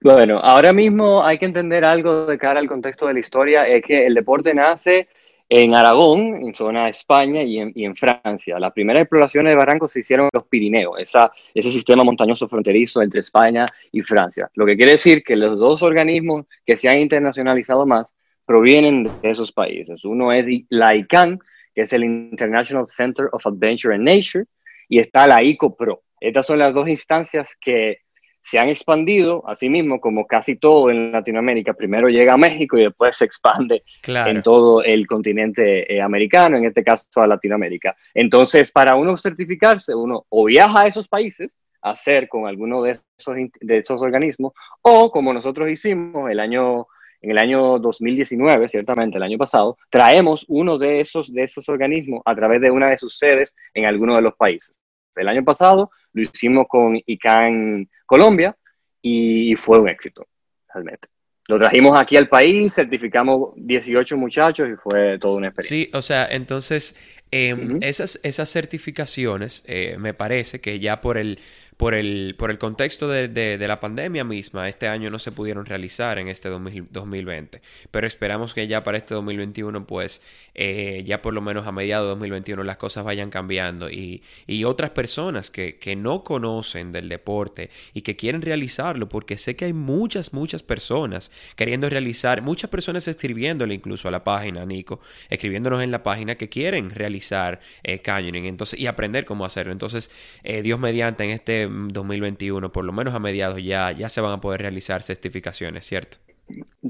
Bueno, 0.01 0.39
ahora 0.43 0.73
mismo 0.73 1.23
hay 1.23 1.37
que 1.37 1.45
entender 1.45 1.85
algo 1.85 2.25
de 2.25 2.37
cara 2.37 2.59
al 2.59 2.67
contexto 2.67 3.07
de 3.07 3.13
la 3.13 3.19
historia, 3.21 3.67
es 3.69 3.85
que 3.85 4.05
el 4.05 4.15
deporte 4.15 4.53
nace 4.53 5.07
en 5.49 5.73
Aragón, 5.75 6.43
en 6.43 6.53
zona 6.53 6.89
España 6.89 7.41
y 7.43 7.59
en, 7.59 7.95
Francia. 7.95 8.59
Las 8.59 8.73
primeras 8.73 9.03
exploraciones 9.03 9.51
de 9.51 9.55
barrancos 9.55 9.91
se 9.91 10.01
hicieron 10.01 10.25
en 10.25 10.31
los 10.33 10.47
Pirineos, 10.47 10.99
ese 10.99 11.71
sistema 11.71 12.03
montañoso 12.03 12.47
fronterizo 12.47 13.01
entre 13.01 13.21
España 13.21 13.65
y 13.91 14.01
Francia. 14.01 14.49
Lo 14.55 14.65
que 14.65 14.75
quiere 14.75 14.91
decir 14.91 15.23
que 15.23 15.35
los 15.35 15.57
dos 15.57 15.83
organismos 15.83 16.45
que 16.65 16.75
se 16.75 16.89
han 16.89 16.99
internacionalizado 16.99 17.85
más 17.85 18.13
provienen 18.45 19.03
de 19.03 19.31
esos 19.31 19.51
países. 19.51 20.03
Uno 20.05 20.31
es 20.31 20.47
la 20.69 20.95
ICANN, 20.95 21.39
que 21.73 21.81
es 21.81 21.93
el 21.93 22.03
International 22.03 22.87
Center 22.87 23.27
of 23.31 23.45
Adventure 23.45 23.95
and 23.95 24.03
Nature, 24.03 24.45
y 24.89 24.99
está 24.99 25.27
la 25.27 25.43
ICOPRO. 25.43 26.01
Estas 26.19 26.45
son 26.45 26.59
las 26.59 26.73
dos 26.73 26.87
instancias 26.87 27.55
que 27.59 27.99
se 28.47 28.57
han 28.57 28.69
expandido, 28.69 29.43
así 29.45 29.67
mismo 29.67 29.99
como 29.99 30.25
casi 30.25 30.55
todo 30.55 30.89
en 30.89 31.11
Latinoamérica, 31.11 31.73
primero 31.73 32.07
llega 32.07 32.35
a 32.35 32.37
México 32.37 32.77
y 32.77 32.83
después 32.83 33.17
se 33.17 33.25
expande 33.25 33.83
en 34.07 34.41
todo 34.41 34.81
el 34.83 35.05
continente 35.05 35.93
eh, 35.93 36.01
americano, 36.01 36.55
en 36.55 36.63
este 36.63 36.81
caso 36.81 37.07
a 37.15 37.27
Latinoamérica. 37.27 37.93
Entonces, 38.13 38.71
para 38.71 38.95
uno 38.95 39.17
certificarse, 39.17 39.93
uno 39.93 40.25
o 40.29 40.45
viaja 40.45 40.83
a 40.83 40.87
esos 40.87 41.09
países 41.09 41.59
a 41.81 41.89
hacer 41.89 42.29
con 42.29 42.47
alguno 42.47 42.81
de 42.83 42.91
esos, 42.91 43.35
de 43.59 43.77
esos 43.79 44.01
organismos, 44.01 44.53
o 44.81 45.11
como 45.11 45.33
nosotros 45.33 45.69
hicimos 45.69 46.31
el 46.31 46.39
año, 46.39 46.87
en 47.19 47.31
el 47.31 47.39
año 47.39 47.79
2019, 47.79 48.69
ciertamente 48.69 49.17
el 49.17 49.23
año 49.23 49.37
pasado, 49.37 49.77
traemos 49.89 50.45
uno 50.47 50.77
de 50.77 51.01
esos, 51.01 51.33
de 51.33 51.43
esos 51.43 51.67
organismos 51.67 52.21
a 52.23 52.33
través 52.33 52.61
de 52.61 52.71
una 52.71 52.91
de 52.91 52.97
sus 52.97 53.17
sedes 53.17 53.57
en 53.73 53.83
alguno 53.83 54.15
de 54.15 54.21
los 54.21 54.35
países. 54.35 54.76
El 55.17 55.27
año 55.27 55.43
pasado 55.43 55.91
lo 56.13 56.21
hicimos 56.21 56.65
con 56.67 56.99
ICANN 57.05 57.89
Colombia 58.05 58.55
y 59.01 59.55
fue 59.55 59.79
un 59.79 59.89
éxito, 59.89 60.27
realmente. 60.73 61.07
Lo 61.47 61.57
trajimos 61.57 61.97
aquí 61.97 62.17
al 62.17 62.27
país, 62.27 62.73
certificamos 62.73 63.53
18 63.55 64.17
muchachos 64.17 64.67
y 64.69 64.75
fue 64.75 65.17
toda 65.17 65.37
una 65.37 65.47
experiencia. 65.47 65.85
Sí, 65.85 65.97
o 65.97 66.01
sea, 66.01 66.27
entonces 66.29 66.99
em, 67.31 67.77
esas, 67.81 68.19
esas 68.23 68.49
certificaciones 68.51 69.63
eh, 69.65 69.95
me 69.97 70.13
parece 70.13 70.59
que 70.59 70.79
ya 70.79 70.99
por 70.99 71.17
el 71.17 71.39
por 71.77 71.93
el, 71.93 72.35
por 72.37 72.49
el 72.49 72.57
contexto 72.57 73.07
de, 73.07 73.27
de, 73.27 73.67
la 73.67 73.79
pandemia 73.79 74.23
misma, 74.23 74.67
este 74.67 74.87
año 74.87 75.11
no 75.11 75.19
se 75.19 75.31
pudieron 75.31 75.65
realizar 75.65 76.17
en 76.17 76.27
este 76.27 76.49
2020. 76.49 77.61
Pero 77.91 78.07
esperamos 78.07 78.55
que 78.55 78.67
ya 78.67 78.83
para 78.83 78.97
este 78.97 79.13
2021, 79.13 79.85
pues 79.85 80.23
eh, 80.55 81.03
ya 81.05 81.21
por 81.21 81.35
lo 81.35 81.41
menos 81.41 81.67
a 81.67 81.71
mediados 81.71 82.07
de 82.07 82.09
2021 82.09 82.63
las 82.63 82.77
cosas 82.77 83.05
vayan 83.05 83.29
cambiando 83.29 83.91
y, 83.91 84.23
y 84.47 84.63
otras 84.63 84.89
personas 84.89 85.51
que, 85.51 85.77
que, 85.77 85.95
no 85.95 86.23
conocen 86.23 86.91
del 86.91 87.09
deporte 87.09 87.69
y 87.93 88.01
que 88.01 88.15
quieren 88.15 88.41
realizarlo, 88.41 89.07
porque 89.07 89.37
sé 89.37 89.55
que 89.55 89.65
hay 89.65 89.73
muchas, 89.73 90.33
muchas 90.33 90.63
personas 90.63 91.31
queriendo 91.55 91.89
realizar, 91.89 92.41
muchas 92.41 92.71
personas 92.71 93.07
escribiéndole 93.07 93.75
incluso 93.75 94.07
a 94.07 94.11
la 94.11 94.23
página, 94.23 94.65
Nico, 94.65 94.99
escribiéndonos 95.29 95.83
en 95.83 95.91
la 95.91 96.01
página 96.01 96.35
que 96.35 96.49
quieren 96.49 96.89
realizar 96.89 97.59
eh, 97.83 97.99
canyoning 97.99 98.45
entonces, 98.45 98.79
y 98.79 98.87
aprender 98.87 99.25
cómo 99.25 99.45
hacerlo. 99.45 99.71
Entonces, 99.71 100.09
eh, 100.43 100.63
Dios 100.63 100.79
mediante 100.79 101.23
en 101.23 101.29
este 101.29 101.66
2021, 101.69 102.71
por 102.71 102.85
lo 102.85 102.93
menos 102.93 103.13
a 103.13 103.19
mediados, 103.19 103.63
ya, 103.63 103.91
ya 103.91 104.09
se 104.09 104.21
van 104.21 104.33
a 104.33 104.41
poder 104.41 104.61
realizar 104.61 105.03
certificaciones, 105.03 105.85
¿cierto? 105.85 106.17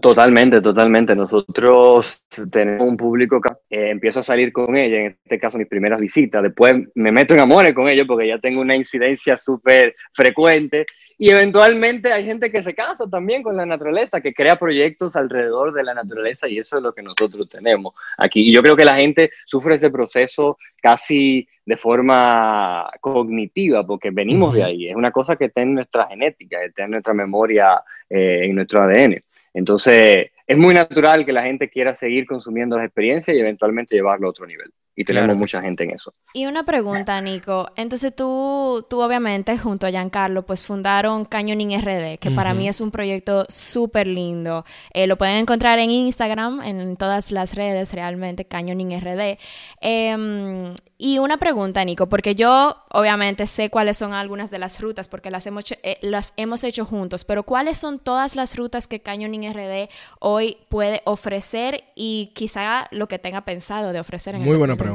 Totalmente, 0.02 0.62
totalmente. 0.62 1.16
Nosotros 1.16 2.24
tenemos 2.52 2.88
un 2.88 2.98
público 2.98 3.42
que 3.42 3.50
eh, 3.76 3.90
empiezo 3.90 4.20
a 4.20 4.24
salir 4.24 4.52
con 4.54 4.76
ella, 4.76 4.98
en 4.98 5.18
este 5.24 5.40
caso 5.40 5.58
mis 5.58 5.68
primeras 5.68 6.00
visitas, 6.00 6.44
después 6.44 6.76
me 6.94 7.12
meto 7.12 7.34
en 7.34 7.40
amores 7.40 7.74
con 7.74 7.88
ellos 7.88 8.06
porque 8.08 8.28
ya 8.28 8.38
tengo 8.38 8.62
una 8.62 8.76
incidencia 8.76 9.38
súper 9.38 9.96
frecuente 10.14 10.86
y 11.18 11.30
eventualmente 11.30 12.12
hay 12.12 12.26
gente 12.26 12.52
que 12.52 12.62
se 12.62 12.76
casa 12.76 13.10
también 13.10 13.42
con 13.42 13.58
la 13.58 13.66
naturaleza, 13.66 14.22
que 14.22 14.34
crea 14.34 14.60
proyectos 14.60 15.16
alrededor 15.16 15.74
de 15.74 15.84
la 15.84 15.96
naturaleza 15.96 16.48
y 16.48 16.60
eso 16.60 16.78
es 16.78 16.84
lo 16.84 16.94
que 16.94 17.02
nosotros 17.02 17.50
tenemos 17.50 17.96
aquí. 18.18 18.48
Y 18.48 18.54
yo 18.54 18.62
creo 18.62 18.76
que 18.76 18.86
la 18.86 18.98
gente 18.98 19.32
sufre 19.46 19.76
ese 19.76 19.90
proceso 19.90 20.60
casi 20.80 21.48
de 21.66 21.76
forma 21.76 22.90
cognitiva 23.02 23.86
porque 23.86 24.12
venimos 24.12 24.54
de 24.54 24.64
ahí. 24.64 24.88
Es 24.90 24.96
una 24.96 25.12
cosa 25.12 25.36
que 25.36 25.46
está 25.46 25.62
en 25.62 25.74
nuestra 25.74 26.08
genética, 26.08 26.60
que 26.60 26.68
está 26.68 26.84
en 26.84 26.92
nuestra 26.92 27.14
memoria, 27.14 27.82
eh, 28.10 28.42
en 28.44 28.56
nuestro 28.56 28.82
ADN. 28.84 29.22
Entonces, 29.58 30.28
es 30.46 30.56
muy 30.56 30.76
natural 30.76 31.26
que 31.26 31.34
la 31.34 31.42
gente 31.42 31.68
quiera 31.68 31.96
seguir 31.96 32.28
consumiendo 32.28 32.78
las 32.78 32.86
experiencias 32.86 33.36
y 33.36 33.40
eventualmente 33.40 33.96
llevarlo 33.96 34.28
a 34.28 34.30
otro 34.30 34.46
nivel. 34.46 34.72
Y 35.00 35.06
tenemos 35.06 35.38
mucha 35.38 35.62
gente 35.62 35.84
en 35.84 35.92
eso. 35.92 36.12
Y 36.34 36.48
una 36.48 36.64
pregunta, 36.64 37.22
Nico. 37.22 37.70
Entonces 37.76 38.16
tú, 38.16 38.84
tú 38.90 39.00
obviamente 39.00 39.56
junto 39.56 39.86
a 39.86 39.92
Giancarlo, 39.92 40.44
pues 40.44 40.66
fundaron 40.66 41.24
Canyoning 41.24 41.80
RD, 41.80 42.18
que 42.18 42.32
para 42.32 42.56
mí 42.56 42.68
es 42.68 42.82
un 42.82 42.90
proyecto 42.90 43.46
súper 43.48 44.08
lindo. 44.08 44.66
Eh, 44.92 45.06
lo 45.06 45.16
pueden 45.16 45.38
encontrar 45.38 45.78
en 45.78 45.92
Instagram, 45.92 46.64
en 46.64 46.98
todas 46.98 47.32
las 47.32 47.54
redes 47.54 47.94
realmente, 47.94 48.46
Canyoning 48.46 49.00
RD. 49.00 49.38
Em, 49.82 50.74
y 50.98 51.20
una 51.20 51.38
pregunta, 51.38 51.86
Nico, 51.86 52.10
porque 52.10 52.34
yo 52.34 52.76
obviamente 52.92 53.46
sé 53.46 53.70
cuáles 53.70 53.98
son 53.98 54.14
algunas 54.14 54.50
de 54.50 54.58
las 54.58 54.82
rutas, 54.82 55.08
porque 55.08 55.30
las 55.30 55.46
hemos, 55.46 55.66
eh, 55.84 56.00
las 56.02 56.34
hemos 56.38 56.64
hecho 56.64 56.86
juntos, 56.86 57.24
pero 57.24 57.44
¿cuáles 57.44 57.78
son 57.78 58.00
todas 58.00 58.36
las 58.36 58.56
rutas 58.56 58.88
que 58.88 59.00
Canyoning 59.00 59.54
RD 59.54 59.90
hoy 60.20 60.58
puede 60.70 61.04
ofrecer 61.06 61.84
y 61.94 62.32
quizá 62.34 62.88
lo 62.90 63.08
que 63.08 63.20
tenga 63.20 63.42
pensado 63.42 63.94
de 63.94 64.00
ofrecer 64.00 64.34
en 64.34 64.42
Muy 64.42 64.54
el 64.54 64.58
buena 64.58 64.76
pregunta. 64.76 64.87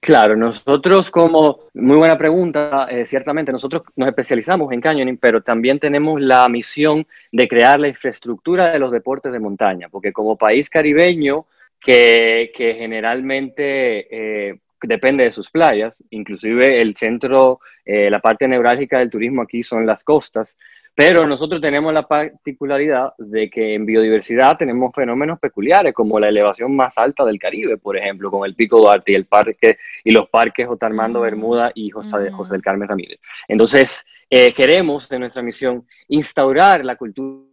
Claro, 0.00 0.36
nosotros 0.36 1.10
como, 1.10 1.58
muy 1.74 1.96
buena 1.96 2.16
pregunta, 2.16 2.86
eh, 2.88 3.04
ciertamente 3.04 3.50
nosotros 3.50 3.82
nos 3.96 4.08
especializamos 4.08 4.72
en 4.72 4.80
canyoning, 4.80 5.16
pero 5.16 5.42
también 5.42 5.80
tenemos 5.80 6.20
la 6.20 6.48
misión 6.48 7.06
de 7.32 7.48
crear 7.48 7.80
la 7.80 7.88
infraestructura 7.88 8.70
de 8.70 8.78
los 8.78 8.92
deportes 8.92 9.32
de 9.32 9.40
montaña, 9.40 9.88
porque 9.88 10.12
como 10.12 10.36
país 10.36 10.70
caribeño 10.70 11.46
que, 11.80 12.52
que 12.54 12.74
generalmente 12.74 14.06
eh, 14.50 14.60
depende 14.82 15.24
de 15.24 15.32
sus 15.32 15.50
playas, 15.50 16.02
inclusive 16.10 16.80
el 16.80 16.96
centro, 16.96 17.60
eh, 17.84 18.10
la 18.10 18.20
parte 18.20 18.46
neurálgica 18.46 18.98
del 18.98 19.10
turismo 19.10 19.42
aquí 19.42 19.62
son 19.62 19.86
las 19.86 20.04
costas, 20.04 20.56
pero 20.96 21.26
nosotros 21.26 21.60
tenemos 21.60 21.92
la 21.92 22.08
particularidad 22.08 23.12
de 23.18 23.50
que 23.50 23.74
en 23.74 23.84
biodiversidad 23.84 24.56
tenemos 24.56 24.94
fenómenos 24.94 25.38
peculiares, 25.38 25.92
como 25.92 26.18
la 26.18 26.30
elevación 26.30 26.74
más 26.74 26.96
alta 26.96 27.22
del 27.26 27.38
Caribe, 27.38 27.76
por 27.76 27.98
ejemplo, 27.98 28.30
con 28.30 28.46
el 28.46 28.54
Pico 28.54 28.78
Duarte 28.78 29.12
y 29.12 29.14
el 29.14 29.26
parque 29.26 29.76
y 30.02 30.10
los 30.10 30.30
parques 30.30 30.66
J. 30.66 30.86
Armando 30.86 31.18
mm. 31.18 31.22
Bermuda 31.22 31.70
y 31.74 31.90
José, 31.90 32.30
José 32.30 32.54
del 32.54 32.62
Carmen 32.62 32.88
Ramírez. 32.88 33.20
Entonces, 33.46 34.06
eh, 34.30 34.54
queremos 34.54 35.12
en 35.12 35.20
nuestra 35.20 35.42
misión 35.42 35.86
instaurar 36.08 36.82
la 36.82 36.96
cultura 36.96 37.44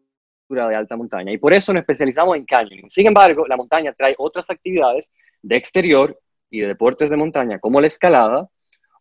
de 0.50 0.76
alta 0.76 0.96
montaña 0.96 1.34
y 1.34 1.38
por 1.38 1.54
eso 1.54 1.74
nos 1.74 1.82
especializamos 1.82 2.38
en 2.38 2.46
canyoning. 2.46 2.90
Sin 2.90 3.08
embargo, 3.08 3.46
la 3.46 3.58
montaña 3.58 3.92
trae 3.92 4.16
otras 4.20 4.50
actividades 4.50 5.12
de 5.42 5.58
exterior 5.58 6.18
y 6.50 6.62
de 6.62 6.68
deportes 6.68 7.10
de 7.10 7.18
montaña 7.18 7.60
como 7.60 7.82
la 7.82 7.88
escalada, 7.88 8.48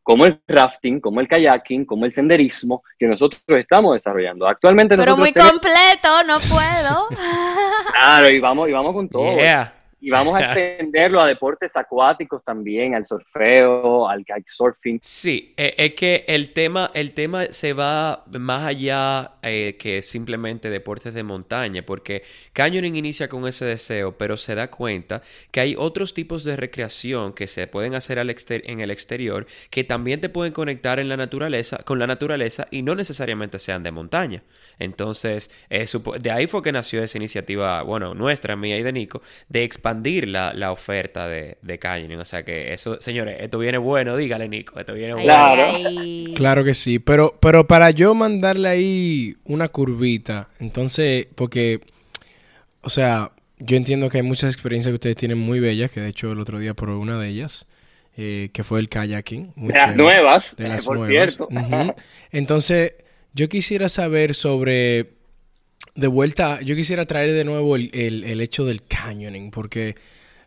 como 0.03 0.25
el 0.25 0.41
rafting, 0.47 1.01
como 1.01 1.21
el 1.21 1.29
kayaking, 1.29 1.85
como 1.85 2.05
el 2.05 2.13
senderismo 2.13 2.83
que 2.99 3.07
nosotros 3.07 3.41
estamos 3.47 3.95
desarrollando. 3.95 4.47
Actualmente 4.47 4.97
Pero 4.97 5.17
muy 5.17 5.33
completo, 5.33 6.25
no 6.27 6.37
puedo. 6.37 7.09
claro, 7.95 8.31
y 8.31 8.41
vamos, 8.41 8.69
y 8.69 8.73
vamos 8.73 8.93
con 8.95 9.09
todo. 9.09 9.37
Y 10.03 10.11
vamos 10.11 10.35
a 10.35 10.47
extenderlo 10.53 11.21
a 11.21 11.29
deportes 11.29 11.77
acuáticos 11.77 12.43
también, 12.43 12.97
al 12.97 13.07
surfeo, 13.07 14.09
al 14.09 14.25
kitesurfing. 14.25 14.99
Sí, 15.01 15.55
eh, 15.57 15.75
es 15.79 15.95
que 15.95 16.25
el 16.27 16.53
tema, 16.53 16.91
el 16.93 17.13
tema 17.13 17.47
se 17.51 17.73
va 17.73 18.25
más 18.33 18.65
allá 18.65 19.35
eh, 19.43 19.77
que 19.79 20.03
simplemente 20.03 20.71
deportes 20.71 21.15
de 21.15 21.23
montaña, 21.23 21.83
porque 21.87 22.25
Canyoning 22.53 22.97
inicia 22.97 23.29
con 23.29 23.47
ese 23.47 23.65
deseo, 23.65 24.19
pero 24.19 24.37
se 24.37 24.57
da 24.57 24.73
cuenta 24.73 25.23
que 25.53 25.61
hay 25.61 25.77
otros 25.79 26.15
tipos 26.15 26.43
de 26.43 26.57
recreación 26.57 27.33
que 27.33 27.47
se 27.47 27.69
pueden 27.69 27.95
hacer 27.95 28.19
al 28.19 28.33
en 28.49 28.81
el 28.81 28.91
exterior 28.91 29.47
que 29.71 29.85
también 29.85 30.21
te 30.21 30.29
pueden 30.29 30.53
conectar 30.53 30.99
en 30.99 31.09
la 31.09 31.17
naturaleza, 31.17 31.79
con 31.85 31.99
la 31.99 32.07
naturaleza 32.07 32.67
y 32.71 32.83
no 32.83 32.95
necesariamente 32.95 33.59
sean 33.59 33.83
de 33.83 33.93
montaña. 33.93 34.43
Entonces, 34.79 35.51
eh, 35.71 35.87
de 36.21 36.31
ahí 36.31 36.47
fue 36.47 36.63
que 36.63 36.73
nació 36.73 37.03
esa 37.03 37.19
iniciativa, 37.19 37.83
bueno, 37.83 38.15
nuestra, 38.15 38.57
mía 38.57 38.79
y 38.79 38.83
de 38.83 38.93
Nico, 38.93 39.23
de 39.49 39.63
expandir 39.63 39.92
la, 39.95 40.53
la 40.55 40.73
oferta 40.73 41.29
de, 41.29 41.59
de 41.63 41.79
Canyoning. 41.79 42.19
O 42.19 42.25
sea 42.25 42.45
que 42.45 42.73
eso, 42.73 43.01
señores, 43.01 43.37
esto 43.41 43.59
viene 43.59 43.79
bueno, 43.79 44.17
dígale 44.17 44.49
Nico, 44.49 44.79
esto 44.79 44.95
viene 44.95 45.15
bueno. 45.15 45.27
Claro. 45.27 46.35
claro 46.35 46.65
que 46.65 46.75
sí, 46.75 46.99
pero, 46.99 47.37
pero 47.41 47.67
para 47.67 47.91
yo 47.91 48.15
mandarle 48.15 48.69
ahí 48.69 49.37
una 49.45 49.69
curvita, 49.69 50.49
entonces, 50.61 51.27
porque, 51.35 51.81
o 52.83 52.91
sea, 52.91 53.33
yo 53.59 53.77
entiendo 53.77 54.09
que 54.09 54.19
hay 54.19 54.23
muchas 54.23 54.53
experiencias 54.53 54.91
que 54.91 54.97
ustedes 54.97 55.17
tienen 55.17 55.39
muy 55.39 55.61
bellas, 55.61 55.91
que 55.91 56.01
de 56.01 56.09
hecho 56.09 56.33
el 56.33 56.41
otro 56.41 56.59
día 56.59 56.75
por 56.75 56.91
una 56.91 57.19
de 57.19 57.29
ellas. 57.29 57.67
Eh, 58.15 58.51
que 58.53 58.63
fue 58.63 58.79
el 58.79 58.91
kayaking. 58.91 59.55
De 59.57 59.73
las 59.73 59.97
nuevas, 59.97 60.55
de 60.59 60.69
las 60.69 60.85
por 60.85 61.07
cierto. 61.07 61.49
Entonces, 62.31 62.95
yo 63.33 63.49
quisiera 63.49 63.89
saber 63.89 64.35
sobre, 64.35 65.13
de 65.95 66.07
vuelta, 66.07 66.61
yo 66.63 66.75
quisiera 66.75 67.07
traer 67.07 67.33
de 67.33 67.45
nuevo 67.45 67.77
el, 67.77 67.91
el, 67.93 68.41
hecho 68.41 68.65
del 68.65 68.83
canyoning, 68.83 69.51
porque 69.51 69.95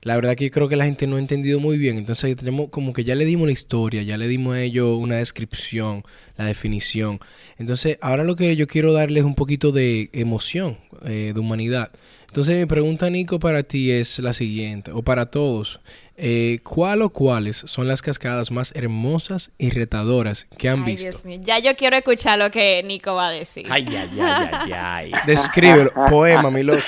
la 0.01 0.15
verdad 0.15 0.35
que 0.35 0.49
creo 0.51 0.67
que 0.67 0.75
la 0.75 0.85
gente 0.85 1.07
no 1.07 1.17
ha 1.17 1.19
entendido 1.19 1.59
muy 1.59 1.77
bien. 1.77 1.97
Entonces 1.97 2.35
tenemos 2.35 2.69
como 2.69 2.93
que 2.93 3.03
ya 3.03 3.15
le 3.15 3.25
dimos 3.25 3.47
la 3.47 3.53
historia, 3.53 4.01
ya 4.03 4.17
le 4.17 4.27
dimos 4.27 4.55
a 4.55 4.61
ellos 4.61 4.97
una 4.97 5.17
descripción, 5.17 6.03
la 6.37 6.45
definición. 6.45 7.19
Entonces 7.57 7.97
ahora 8.01 8.23
lo 8.23 8.35
que 8.35 8.55
yo 8.55 8.67
quiero 8.67 8.93
darles 8.93 9.21
es 9.21 9.25
un 9.25 9.35
poquito 9.35 9.71
de 9.71 10.09
emoción, 10.13 10.77
eh, 11.05 11.31
de 11.33 11.39
humanidad. 11.39 11.91
Entonces 12.27 12.59
mi 12.59 12.65
pregunta, 12.65 13.09
Nico, 13.09 13.39
para 13.39 13.63
ti 13.63 13.91
es 13.91 14.19
la 14.19 14.33
siguiente, 14.33 14.91
o 14.91 15.03
para 15.03 15.27
todos. 15.27 15.79
Eh, 16.17 16.59
¿Cuál 16.63 17.01
o 17.01 17.09
cuáles 17.09 17.57
son 17.57 17.87
las 17.87 18.01
cascadas 18.01 18.49
más 18.49 18.73
hermosas 18.75 19.51
y 19.57 19.71
retadoras 19.71 20.47
que 20.57 20.69
han 20.69 20.83
Ay, 20.83 20.93
visto? 20.93 21.09
Dios 21.09 21.25
mío. 21.25 21.39
Ya 21.43 21.59
yo 21.59 21.75
quiero 21.75 21.97
escuchar 21.97 22.39
lo 22.39 22.49
que 22.51 22.81
Nico 22.83 23.15
va 23.15 23.27
a 23.27 23.31
decir. 23.31 23.65
Ay, 23.69 23.85
ay, 23.89 24.19
ay, 24.21 24.49
ay, 24.51 24.71
ay. 24.75 25.11
Descríbelo, 25.25 25.91
poema, 26.09 26.49
mi 26.49 26.63
loco. 26.63 26.81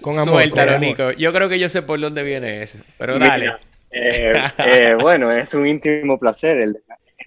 Con 0.00 0.18
amor. 0.18 0.34
Suéltalo, 0.34 0.72
con 0.72 0.74
amor. 0.76 0.88
Nico. 0.88 1.10
Yo 1.12 1.32
creo 1.32 1.48
que 1.48 1.58
yo 1.58 1.68
sé 1.68 1.82
por 1.82 2.00
dónde 2.00 2.22
viene 2.22 2.62
eso. 2.62 2.78
Pero 2.96 3.18
dale. 3.18 3.44
Mira, 3.44 3.60
eh, 3.90 4.32
eh, 4.58 4.96
bueno, 5.00 5.30
es 5.30 5.52
un 5.54 5.66
íntimo 5.66 6.18
placer 6.18 6.58
el 6.58 6.76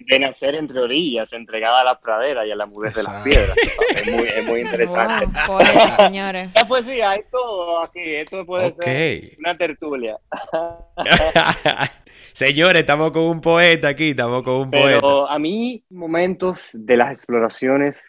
de, 0.00 0.18
nacer 0.18 0.54
entre 0.54 0.80
orillas, 0.80 1.32
entregada 1.32 1.80
a 1.80 1.84
la 1.84 1.98
pradera 1.98 2.46
y 2.46 2.50
a 2.50 2.56
la 2.56 2.66
mudez 2.66 2.94
de 2.94 3.02
las 3.02 3.22
piedras. 3.22 3.56
Es 3.96 4.12
muy, 4.12 4.26
es 4.26 4.46
muy 4.46 4.60
interesante. 4.62 5.26
Wow, 5.46 5.58
poeta, 5.58 5.90
señores. 5.90 6.50
La 6.54 6.66
poesía, 6.66 7.10
hay 7.10 7.20
todo 7.30 7.82
aquí. 7.82 8.00
Esto 8.00 8.44
puede 8.44 8.74
ser 8.74 9.36
una 9.38 9.56
tertulia. 9.56 10.18
Señores, 12.32 12.80
estamos 12.80 13.12
con 13.12 13.22
un 13.24 13.40
poeta 13.40 13.88
aquí, 13.88 14.10
estamos 14.10 14.42
con 14.42 14.54
un 14.62 14.70
poeta. 14.70 14.98
Pero 15.00 15.28
a 15.28 15.38
mí, 15.38 15.84
momentos 15.90 16.60
de 16.72 16.96
las 16.96 17.12
exploraciones 17.12 18.02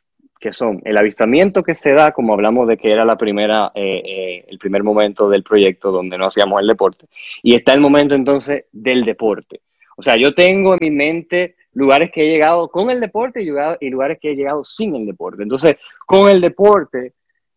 que 0.45 0.51
son 0.51 0.79
el 0.85 0.97
avistamiento 0.97 1.63
que 1.63 1.73
se 1.73 1.93
da, 1.93 2.11
como 2.11 2.33
hablamos 2.33 2.67
de 2.67 2.77
que 2.77 2.91
era 2.91 3.03
la 3.03 3.17
primera, 3.17 3.71
eh, 3.73 4.01
eh, 4.05 4.45
el 4.47 4.59
primer 4.59 4.83
momento 4.83 5.27
del 5.27 5.43
proyecto 5.43 5.91
donde 5.91 6.19
no 6.19 6.27
hacíamos 6.27 6.61
el 6.61 6.67
deporte, 6.67 7.07
y 7.41 7.55
está 7.55 7.73
el 7.73 7.79
momento 7.79 8.13
entonces 8.13 8.65
del 8.71 9.05
deporte. 9.05 9.61
O 9.95 10.01
sea, 10.01 10.15
yo 10.17 10.33
tengo 10.33 10.73
en 10.73 10.79
mi 10.81 10.91
mente 10.91 11.55
lugares 11.73 12.11
que 12.13 12.23
he 12.23 12.29
llegado 12.31 12.69
con 12.69 12.89
el 12.89 12.99
deporte 12.99 13.41
y 13.41 13.45
llegado- 13.45 13.77
y 13.79 13.89
lugares 13.89 14.17
que 14.21 14.31
he 14.31 14.35
llegado 14.35 14.63
sin 14.63 14.95
el 14.95 15.05
deporte. 15.05 15.43
Entonces, 15.43 15.77
con 16.05 16.29
el 16.29 16.41
deporte, 16.41 17.13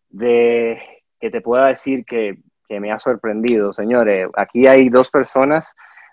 de 0.09 0.79
que 1.19 1.29
te 1.29 1.41
pueda 1.41 1.67
decir 1.67 2.03
que, 2.05 2.37
que 2.67 2.79
me 2.79 2.91
ha 2.91 2.99
sorprendido, 2.99 3.73
señores, 3.73 4.27
aquí 4.35 4.67
hay 4.67 4.89
dos 4.89 5.09
personas 5.09 5.67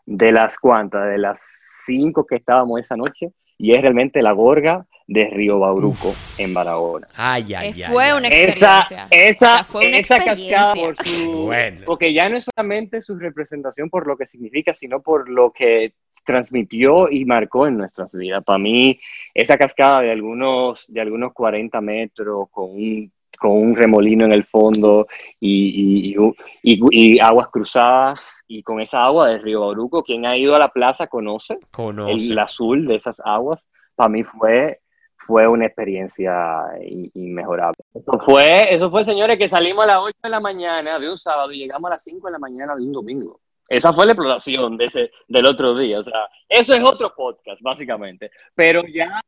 de 0.05 0.33
las 0.33 0.59
cuantas, 0.59 1.09
de 1.09 1.19
las 1.19 1.43
cinco 1.87 2.27
que 2.27 2.37
estábamos 2.37 2.81
esa 2.81 2.97
noche, 2.97 3.31
y 3.59 3.75
es 3.75 3.81
realmente 3.81 4.21
la 4.23 4.33
gorga 4.33 4.85
de 5.07 5.31
Río 5.31 5.61
Bauruco 5.61 6.13
en 6.39 6.53
Barahona. 6.53 7.07
Ay, 7.17 7.55
ay, 7.55 7.73
ay. 7.83 7.83
fue 7.93 8.05
ay. 8.05 8.19
una 8.19 8.29
Esa, 8.29 8.79
experiencia. 8.81 9.09
esa, 9.11 9.47
O 9.47 9.55
sea, 9.57 9.65
fue 9.65 9.89
una 9.89 9.99
esa 9.99 10.17
experiencia. 10.17 10.57
cascada 10.59 10.75
por 10.75 11.05
su, 11.07 11.43
Bueno. 11.47 11.81
porque 11.87 12.13
ya 12.13 12.29
no 12.29 12.37
es 12.37 12.47
solamente 12.55 13.01
su 13.01 13.17
representación 13.17 13.89
por 13.89 14.07
lo 14.07 14.17
que 14.17 14.27
significa, 14.27 14.75
sino 14.75 15.01
por 15.01 15.29
lo 15.29 15.53
que 15.53 15.95
transmitió 16.27 17.11
y 17.11 17.25
marcó 17.25 17.67
en 17.67 17.79
nuestras 17.79 18.13
vidas. 18.13 18.45
Para 18.45 18.59
mí, 18.59 18.99
esa 19.33 19.57
cascada 19.57 20.03
de 20.03 20.11
algunos, 20.13 20.85
de 20.89 21.01
algunos 21.01 21.33
40 21.33 21.81
metros 21.81 22.49
con 22.51 22.71
un, 22.73 23.11
con 23.39 23.53
un 23.53 23.75
remolino 23.77 24.25
en 24.27 24.33
el 24.33 24.45
fondo 24.45 25.07
y, 25.41 26.13
y- 26.15 26.77
y- 26.91 27.19
aguas 27.21 27.49
cruzadas 27.49 28.43
y 28.49 28.63
con 28.63 28.81
esa 28.81 29.05
agua 29.05 29.29
del 29.31 29.43
río 29.43 29.61
Bauruco, 29.61 30.03
quien 30.03 30.27
ha 30.27 30.37
ido 30.37 30.55
a 30.55 30.59
la 30.59 30.69
plaza 30.71 31.07
conoce 31.07 31.59
Conoce. 31.71 32.33
el 32.33 32.39
azul 32.39 32.87
de 32.87 32.97
esas 32.97 33.21
aguas, 33.25 33.67
para 33.95 34.09
mí 34.11 34.23
fue, 34.25 34.81
fue 35.17 35.47
una 35.47 35.67
experiencia 35.67 36.63
in- 36.87 37.11
inmejorable. 37.15 37.77
Eso 37.95 38.19
fue, 38.25 38.75
eso 38.75 38.91
fue, 38.91 39.05
señores, 39.05 39.39
que 39.39 39.49
salimos 39.49 39.85
a 39.85 39.89
las 39.89 39.99
8 40.01 40.17
de 40.23 40.29
la 40.31 40.41
mañana 40.41 40.99
de 40.99 41.11
un 41.11 41.19
sábado 41.19 41.53
y 41.53 41.59
llegamos 41.59 41.89
a 41.91 41.95
las 41.95 42.03
5 42.05 42.27
de 42.27 42.33
la 42.33 42.39
mañana 42.39 42.75
de 42.75 42.83
un 42.83 42.93
domingo. 42.93 43.41
Esa 43.69 43.93
fue 43.93 44.07
la 44.07 44.13
exploración 44.13 44.77
de 44.77 44.85
ese, 44.87 45.11
del 45.29 45.47
otro 45.47 45.77
día. 45.77 45.99
O 46.01 46.05
sea, 46.05 46.29
eso 46.49 46.75
es 46.75 46.83
otro 46.83 47.13
podcast, 47.15 47.61
básicamente. 47.63 48.31
Pero 48.55 48.83
ya, 48.87 49.21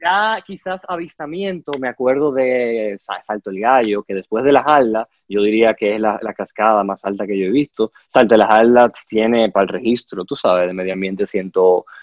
ya 0.00 0.36
quizás 0.46 0.82
avistamiento, 0.88 1.72
me 1.80 1.88
acuerdo 1.88 2.30
de 2.32 2.96
Sa- 3.00 3.20
Salto 3.22 3.50
el 3.50 3.58
Gallo, 3.60 4.04
que 4.04 4.14
después 4.14 4.44
de 4.44 4.52
la 4.52 4.62
Jalda, 4.62 5.08
yo 5.28 5.42
diría 5.42 5.74
que 5.74 5.96
es 5.96 6.00
la, 6.00 6.18
la 6.22 6.34
cascada 6.34 6.84
más 6.84 7.04
alta 7.04 7.26
que 7.26 7.36
yo 7.36 7.46
he 7.46 7.50
visto. 7.50 7.92
Salto 8.08 8.34
de 8.34 8.38
la 8.38 8.46
Jalda 8.46 8.92
tiene 9.08 9.50
para 9.50 9.64
el 9.64 9.68
registro, 9.70 10.24
tú 10.24 10.36
sabes, 10.36 10.68
de 10.68 10.72
medio 10.72 10.92
ambiente 10.92 11.26
100, 11.26 11.50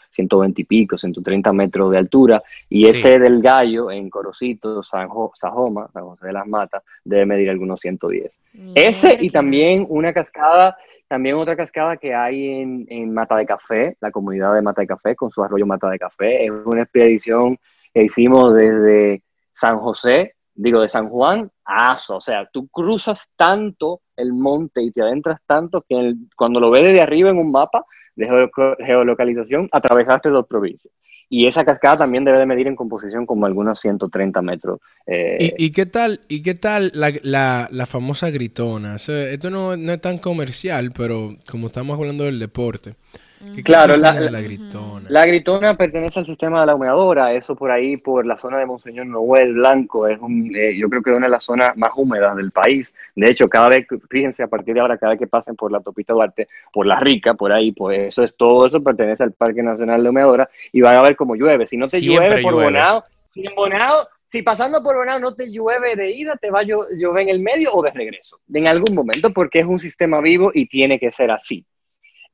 120 0.09 0.61
y 0.61 0.65
pico, 0.65 0.97
130 0.97 1.53
metros 1.53 1.89
de 1.91 1.97
altura. 1.97 2.43
Y 2.69 2.83
Sí. 2.85 2.99
ese 2.99 3.17
del 3.17 3.41
Gallo, 3.41 3.89
en 3.91 4.09
Corocito, 4.09 4.83
San 4.83 5.07
Jo- 5.07 5.31
Sajoma, 5.33 5.87
San 5.93 6.03
José 6.03 6.27
de 6.27 6.33
las 6.33 6.47
Matas, 6.47 6.83
debe 7.05 7.25
medir 7.25 7.49
algunos 7.49 7.79
110. 7.79 8.37
Ese 8.75 9.17
y 9.21 9.29
también 9.29 9.85
una 9.89 10.13
cascada, 10.13 10.77
también 11.15 11.37
otra 11.37 11.55
cascada 11.55 11.95
que 11.95 12.13
hay 12.13 12.45
en, 12.89 13.13
Mata 13.13 13.37
de 13.37 13.45
Café, 13.45 13.95
la 14.01 14.11
comunidad 14.11 14.53
de 14.53 14.61
Mata 14.61 14.81
de 14.81 14.87
Café 14.87 15.15
con 15.15 15.31
su 15.31 15.41
arroyo 15.41 15.65
Mata 15.65 15.89
de 15.89 15.97
Café. 15.97 16.43
Es 16.43 16.51
una 16.65 16.81
expedición 16.81 17.57
que 17.93 18.03
hicimos 18.03 18.53
desde 18.53 19.23
San 19.53 19.77
José, 19.77 20.33
digo, 20.53 20.81
de 20.81 20.89
San 20.89 21.07
Juan 21.07 21.49
a 21.63 21.93
Aso. 21.93 22.17
O 22.17 22.19
sea, 22.19 22.49
tú 22.51 22.67
cruzas 22.67 23.29
tanto 23.37 24.01
el 24.17 24.33
monte 24.33 24.81
y 24.81 24.91
te 24.91 25.03
adentras 25.03 25.39
tanto 25.47 25.85
que 25.87 26.15
cuando 26.35 26.59
lo 26.59 26.69
ves 26.69 26.81
desde 26.81 27.01
arriba 27.01 27.29
en 27.29 27.37
un 27.37 27.49
mapa 27.49 27.85
de 28.17 28.27
geo- 28.27 28.75
geolocalización, 28.85 29.69
atravesaste 29.71 30.27
dos 30.27 30.45
provincias. 30.47 30.93
Y 31.29 31.47
esa 31.47 31.65
cascada 31.65 31.97
también 31.97 32.23
debe 32.23 32.39
de 32.39 32.45
medir 32.45 32.67
en 32.67 32.75
composición 32.75 33.25
como 33.25 33.45
algunos 33.45 33.79
130 33.79 34.41
metros. 34.41 34.79
eh, 35.07 35.53
¿Y, 35.57 35.71
qué 35.71 35.85
tal, 35.85 36.21
y 36.27 36.41
qué 36.41 36.53
tal 36.53 36.91
la, 36.93 37.67
la, 37.71 37.85
famosa 37.85 38.29
gritona? 38.29 38.95
Esto 38.95 39.49
no, 39.49 39.75
no 39.75 39.93
es 39.93 40.01
tan 40.01 40.19
comercial, 40.19 40.91
pero 40.95 41.35
como 41.49 41.67
estamos 41.67 41.97
hablando 41.97 42.25
del 42.25 42.39
deporte. 42.39 42.95
¿Qué- 43.39 43.55
qué 43.55 43.63
Claro, 43.63 43.97
la- 43.97 44.13
gritona. 44.41 45.09
La 45.09 45.25
gritona 45.25 45.77
pertenece 45.77 46.19
al 46.19 46.25
sistema 46.25 46.61
de 46.61 46.65
la 46.67 46.75
humeadora, 46.75 47.33
eso 47.33 47.55
por 47.55 47.71
ahí, 47.71 47.97
por 47.97 48.25
la 48.25 48.37
zona 48.37 48.57
de 48.57 48.65
Monseñor 48.65 49.05
Noel 49.05 49.53
Blanco, 49.53 50.07
es 50.07 50.19
un, 50.19 50.51
eh, 50.55 50.77
yo 50.77 50.89
creo 50.89 51.01
que 51.01 51.11
es 51.11 51.17
una 51.17 51.27
de 51.27 51.31
las 51.31 51.43
zonas 51.43 51.75
más 51.77 51.91
húmedas 51.95 52.35
del 52.35 52.51
país. 52.51 52.93
De 53.15 53.29
hecho, 53.29 53.47
cada 53.47 53.69
vez 53.69 53.87
que, 53.87 53.97
fíjense, 54.09 54.43
a 54.43 54.47
partir 54.47 54.73
de 54.73 54.79
ahora, 54.81 54.97
cada 54.97 55.11
vez 55.11 55.19
que 55.19 55.27
pasen 55.27 55.55
por 55.55 55.71
la 55.71 55.77
autopista 55.77 56.13
Duarte, 56.13 56.47
por 56.73 56.85
la 56.85 56.99
Rica, 56.99 57.33
por 57.35 57.51
ahí, 57.51 57.71
pues 57.71 57.99
eso 58.07 58.23
es 58.23 58.35
todo, 58.35 58.67
eso 58.67 58.81
pertenece 58.81 59.23
al 59.23 59.33
Parque 59.33 59.61
Nacional 59.63 60.01
de 60.03 60.09
Humeadora 60.09 60.49
y 60.71 60.81
van 60.81 60.95
a 60.97 61.01
ver 61.01 61.15
cómo 61.15 61.35
llueve. 61.35 61.67
Si 61.67 61.77
no 61.77 61.87
te 61.87 61.99
Siempre 61.99 62.27
llueve 62.29 62.41
por 62.41 62.53
llueve. 62.53 62.65
Bonao, 62.71 63.03
si 63.25 63.45
en 63.45 63.55
Bonao, 63.55 64.07
si 64.27 64.41
pasando 64.41 64.81
por 64.83 64.95
Bonao 64.97 65.19
no 65.19 65.33
te 65.35 65.51
llueve 65.51 65.95
de 65.95 66.11
ida, 66.11 66.35
te 66.35 66.49
va 66.49 66.59
a 66.61 66.63
llo- 66.63 66.87
llover 66.97 67.23
en 67.23 67.29
el 67.29 67.39
medio 67.39 67.73
o 67.73 67.81
de 67.83 67.91
regreso, 67.91 68.39
en 68.53 68.67
algún 68.67 68.95
momento, 68.95 69.31
porque 69.31 69.59
es 69.59 69.65
un 69.65 69.79
sistema 69.79 70.19
vivo 70.19 70.51
y 70.53 70.65
tiene 70.67 70.99
que 70.99 71.11
ser 71.11 71.31
así. 71.31 71.63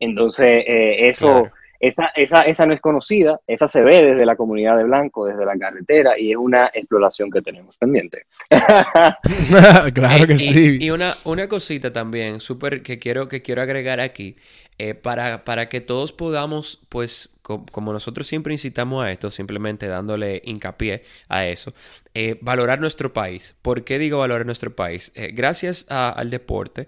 Entonces, 0.02 0.66
eh, 0.68 1.08
eso... 1.08 1.28
Claro. 1.28 1.52
Esa, 1.84 2.10
esa, 2.14 2.42
esa 2.42 2.68
no 2.68 2.76
es 2.76 2.80
conocida, 2.80 3.40
esa 3.48 3.68
se 3.68 3.82
ve 3.82 4.04
desde 4.04 4.24
la 4.24 4.36
comunidad 4.36 4.78
de 4.78 4.84
Blanco, 4.84 5.26
desde 5.26 5.44
la 5.44 5.58
carretera, 5.58 6.14
y 6.16 6.30
es 6.30 6.38
una 6.38 6.70
exploración 6.72 7.32
que 7.32 7.42
tenemos 7.42 7.76
pendiente. 7.76 8.28
claro 9.94 10.28
que 10.28 10.34
Y- 10.34 10.38
sí. 10.38 10.78
Y, 10.80 10.92
una, 10.92 11.14
una 11.24 11.48
cosita 11.48 11.92
también, 11.92 12.40
súper 12.40 12.84
que 12.84 13.00
quiero, 13.00 13.28
que 13.28 13.42
quiero 13.42 13.64
agregar 13.64 14.00
aquí, 14.00 14.36
eh, 14.90 14.96
para, 14.96 15.44
para 15.46 15.70
que 15.70 15.82
todos 15.82 16.12
podamos, 16.12 16.80
pues, 16.90 17.30
co- 17.42 17.66
como 17.72 17.94
nosotros 17.94 18.26
siempre 18.28 18.54
incitamos 18.54 19.04
a 19.04 19.12
esto, 19.12 19.30
simplemente 19.32 19.88
dándole 19.88 20.42
hincapié 20.46 21.04
a 21.30 21.46
eso, 21.46 21.74
eh, 22.14 22.38
valorar 22.42 22.80
nuestro 22.80 23.14
país. 23.14 23.56
¿Por 23.62 23.84
qué 23.84 24.00
digo 24.00 24.20
valorar 24.20 24.46
nuestro 24.46 24.76
país? 24.76 25.12
Eh, 25.16 25.32
gracias 25.34 25.86
al 25.90 26.30
deporte, 26.30 26.88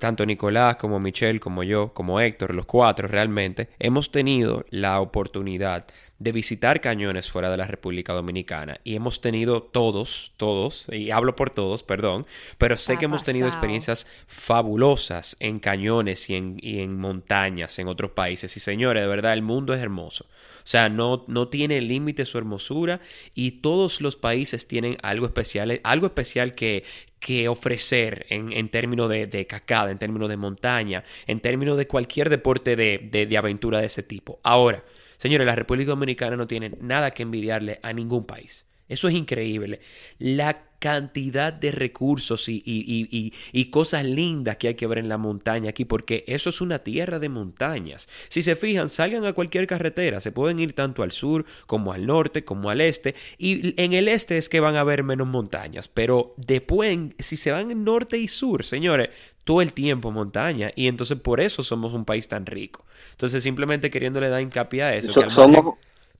tanto 0.00 0.24
Nicolás 0.26 0.76
como 0.76 1.00
Michelle, 1.00 1.40
como 1.40 1.62
yo, 1.62 1.92
como 1.92 2.20
Héctor, 2.20 2.54
los 2.54 2.66
cuatro 2.66 3.08
realmente, 3.08 3.68
hemos 3.78 4.10
tenido 4.10 4.64
la 4.70 5.00
oportunidad 5.00 5.86
de 6.18 6.32
visitar 6.32 6.80
cañones 6.80 7.30
fuera 7.30 7.50
de 7.50 7.56
la 7.56 7.66
República 7.66 8.12
Dominicana 8.12 8.80
y 8.82 8.96
hemos 8.96 9.20
tenido 9.20 9.62
todos, 9.62 10.32
todos, 10.36 10.88
y 10.92 11.10
hablo 11.12 11.36
por 11.36 11.50
todos, 11.50 11.82
perdón, 11.84 12.26
pero 12.58 12.76
sé 12.76 12.94
Ha 12.94 12.98
que 12.98 13.04
hemos 13.04 13.22
tenido 13.22 13.46
experiencias 13.46 14.08
fabulosas 14.26 15.36
en 15.38 15.60
cañones 15.60 16.28
y 16.30 16.34
en, 16.34 16.56
y 16.60 16.80
en 16.80 16.98
montañas 16.98 17.78
en 17.78 17.86
otros 17.86 18.10
países. 18.10 18.56
Y 18.56 18.60
señores, 18.60 19.02
de 19.02 19.08
verdad, 19.08 19.32
el 19.34 19.42
mundo 19.42 19.72
es 19.74 19.80
hermoso. 19.80 20.24
O 20.24 20.70
sea, 20.70 20.88
no, 20.88 21.24
no 21.28 21.48
tiene 21.48 21.80
límite 21.80 22.24
su 22.24 22.36
hermosura 22.36 23.00
y 23.34 23.52
todos 23.62 24.00
los 24.00 24.16
países 24.16 24.66
tienen 24.66 24.98
algo 25.02 25.24
especial, 25.26 25.80
algo 25.84 26.06
especial 26.06 26.54
que, 26.54 26.82
que 27.20 27.48
ofrecer 27.48 28.26
en, 28.28 28.52
en 28.52 28.68
términos 28.68 29.08
de, 29.08 29.26
de 29.26 29.46
cascada, 29.46 29.90
en 29.92 29.98
términos 29.98 30.28
de 30.28 30.36
montaña, 30.36 31.04
en 31.26 31.40
términos 31.40 31.78
de 31.78 31.86
cualquier 31.86 32.28
deporte 32.28 32.74
de, 32.76 32.98
de- 33.10 33.26
de 33.26 33.38
aventura 33.38 33.78
de 33.78 33.86
ese 33.86 34.02
tipo. 34.02 34.40
Ahora, 34.42 34.82
señores, 35.18 35.46
la 35.46 35.54
República 35.54 35.90
Dominicana 35.90 36.36
no 36.36 36.46
tiene 36.46 36.72
nada 36.80 37.10
que 37.10 37.22
envidiarle 37.24 37.78
a 37.82 37.92
ningún 37.92 38.24
país. 38.24 38.66
Eso 38.88 39.08
es 39.08 39.14
increíble. 39.14 39.80
La 40.18 40.64
cantidad 40.78 41.52
de 41.52 41.72
recursos 41.72 42.48
y, 42.48 42.62
y- 42.64 43.08
y- 43.10 43.32
y- 43.52 43.64
cosas 43.66 44.06
lindas 44.06 44.56
que 44.56 44.68
hay 44.68 44.74
que 44.76 44.86
ver 44.86 44.98
en 44.98 45.08
la 45.08 45.18
montaña 45.18 45.70
aquí, 45.70 45.84
porque 45.84 46.24
eso 46.28 46.50
es 46.50 46.60
una 46.60 46.78
tierra 46.78 47.18
de 47.18 47.28
montañas. 47.28 48.08
Si 48.28 48.42
se 48.42 48.54
fijan, 48.56 48.88
salgan 48.88 49.26
a 49.26 49.32
cualquier 49.32 49.66
carretera, 49.66 50.20
se 50.20 50.30
pueden 50.32 50.60
ir 50.60 50.72
tanto 50.74 51.02
al 51.02 51.10
sur 51.12 51.44
como 51.66 51.92
al 51.92 52.06
norte, 52.06 52.44
como 52.44 52.70
al 52.70 52.80
este, 52.80 53.14
y 53.38 53.74
en 53.82 53.92
el 53.92 54.06
este 54.08 54.38
es 54.38 54.48
que 54.48 54.60
van 54.60 54.76
a 54.76 54.84
ver 54.84 55.02
menos 55.02 55.26
montañas, 55.26 55.88
pero 55.88 56.34
después, 56.36 56.96
si 57.18 57.36
se 57.36 57.50
van 57.50 57.84
norte 57.84 58.16
y 58.16 58.28
sur, 58.28 58.64
señores, 58.64 59.10
todo 59.48 59.62
el 59.62 59.72
tiempo 59.72 60.10
montaña 60.10 60.72
y 60.76 60.88
entonces 60.88 61.18
por 61.18 61.40
eso 61.40 61.62
somos 61.62 61.94
un 61.94 62.04
país 62.04 62.28
tan 62.28 62.44
rico. 62.44 62.84
Entonces 63.12 63.42
simplemente 63.42 63.90
queriéndole 63.90 64.28
dar 64.28 64.42
hincapié 64.42 64.82
a 64.82 64.94
eso. 64.94 65.10
somos, 65.30 65.76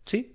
sí. 0.06 0.34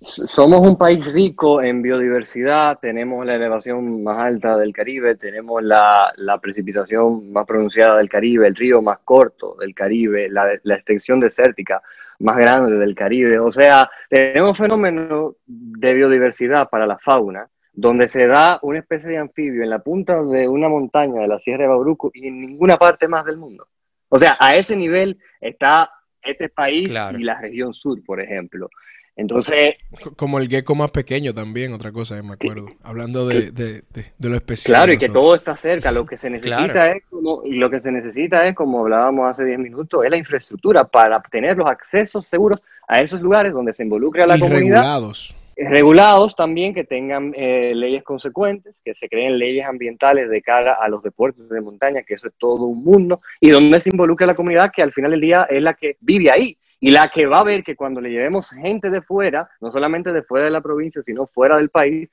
Somos 0.00 0.60
un 0.60 0.78
país 0.78 1.04
rico 1.06 1.60
en 1.60 1.82
biodiversidad, 1.82 2.78
tenemos 2.78 3.26
la 3.26 3.34
elevación 3.34 4.04
más 4.04 4.18
alta 4.18 4.56
del 4.56 4.72
Caribe, 4.72 5.16
tenemos 5.16 5.60
la, 5.64 6.12
la 6.14 6.38
precipitación 6.38 7.32
más 7.32 7.46
pronunciada 7.46 7.96
del 7.96 8.08
Caribe, 8.08 8.46
el 8.46 8.54
río 8.54 8.80
más 8.80 9.00
corto 9.04 9.56
del 9.58 9.74
Caribe, 9.74 10.28
la, 10.30 10.46
la 10.62 10.74
extensión 10.76 11.18
desértica 11.18 11.82
más 12.20 12.36
grande 12.36 12.76
del 12.76 12.94
Caribe. 12.94 13.40
O 13.40 13.50
sea, 13.50 13.90
tenemos 14.08 14.56
fenómenos 14.56 15.34
de 15.46 15.94
biodiversidad 15.94 16.68
para 16.70 16.86
la 16.86 16.96
fauna 16.96 17.48
donde 17.74 18.06
se 18.08 18.26
da 18.26 18.60
una 18.62 18.78
especie 18.78 19.10
de 19.10 19.18
anfibio 19.18 19.62
en 19.62 19.70
la 19.70 19.80
punta 19.80 20.22
de 20.22 20.48
una 20.48 20.68
montaña 20.68 21.22
de 21.22 21.28
la 21.28 21.38
Sierra 21.38 21.64
de 21.64 21.68
Bauruco 21.68 22.10
y 22.14 22.28
en 22.28 22.40
ninguna 22.40 22.76
parte 22.76 23.08
más 23.08 23.24
del 23.24 23.36
mundo. 23.36 23.66
O 24.08 24.18
sea, 24.18 24.36
a 24.38 24.54
ese 24.54 24.76
nivel 24.76 25.18
está 25.40 25.90
este 26.22 26.48
país 26.48 26.88
y 26.88 27.22
la 27.22 27.40
región 27.40 27.74
sur, 27.74 28.02
por 28.04 28.20
ejemplo. 28.20 28.70
Entonces... 29.16 29.76
Como 30.16 30.38
el 30.38 30.48
gecko 30.48 30.74
más 30.74 30.90
pequeño 30.90 31.32
también, 31.32 31.72
otra 31.72 31.90
cosa, 31.90 32.20
me 32.22 32.34
acuerdo. 32.34 32.66
Hablando 32.82 33.26
de, 33.26 33.50
de, 33.50 33.82
lo 34.20 34.36
especial. 34.36 34.76
Claro, 34.76 34.92
y 34.92 34.98
que 34.98 35.08
todo 35.08 35.34
está 35.34 35.56
cerca. 35.56 35.90
Lo 35.90 36.06
que 36.06 36.16
se 36.16 36.30
necesita 36.30 36.92
es, 36.92 37.02
como, 37.10 37.42
lo 37.44 37.70
que 37.70 37.80
se 37.80 37.90
necesita 37.90 38.46
es, 38.46 38.54
como 38.54 38.80
hablábamos 38.80 39.28
hace 39.28 39.44
10 39.44 39.58
minutos, 39.58 40.04
es 40.04 40.10
la 40.10 40.16
infraestructura 40.16 40.84
para 40.84 41.20
tener 41.22 41.56
los 41.56 41.68
accesos 41.68 42.26
seguros 42.26 42.60
a 42.86 43.00
esos 43.00 43.20
lugares 43.20 43.52
donde 43.52 43.72
se 43.72 43.82
involucre 43.82 44.22
a 44.22 44.26
la 44.26 44.38
comunidad. 44.38 44.80
Regulados 44.80 45.34
regulados 45.56 46.36
también, 46.36 46.74
que 46.74 46.84
tengan 46.84 47.32
eh, 47.36 47.72
leyes 47.74 48.02
consecuentes, 48.02 48.80
que 48.84 48.94
se 48.94 49.08
creen 49.08 49.38
leyes 49.38 49.66
ambientales 49.66 50.28
de 50.28 50.42
cara 50.42 50.74
a 50.74 50.88
los 50.88 51.02
deportes 51.02 51.48
de 51.48 51.60
montaña, 51.60 52.02
que 52.02 52.14
eso 52.14 52.28
es 52.28 52.34
todo 52.38 52.64
un 52.64 52.82
mundo, 52.82 53.20
y 53.40 53.50
donde 53.50 53.80
se 53.80 53.90
involucre 53.90 54.26
la 54.26 54.34
comunidad, 54.34 54.72
que 54.74 54.82
al 54.82 54.92
final 54.92 55.12
del 55.12 55.20
día 55.20 55.46
es 55.48 55.62
la 55.62 55.74
que 55.74 55.96
vive 56.00 56.30
ahí 56.32 56.58
y 56.80 56.90
la 56.90 57.10
que 57.12 57.26
va 57.26 57.38
a 57.38 57.44
ver 57.44 57.64
que 57.64 57.76
cuando 57.76 58.00
le 58.00 58.10
llevemos 58.10 58.50
gente 58.50 58.90
de 58.90 59.00
fuera, 59.00 59.48
no 59.60 59.70
solamente 59.70 60.12
de 60.12 60.22
fuera 60.22 60.44
de 60.44 60.50
la 60.50 60.60
provincia, 60.60 61.02
sino 61.02 61.26
fuera 61.26 61.56
del 61.56 61.70
país, 61.70 62.10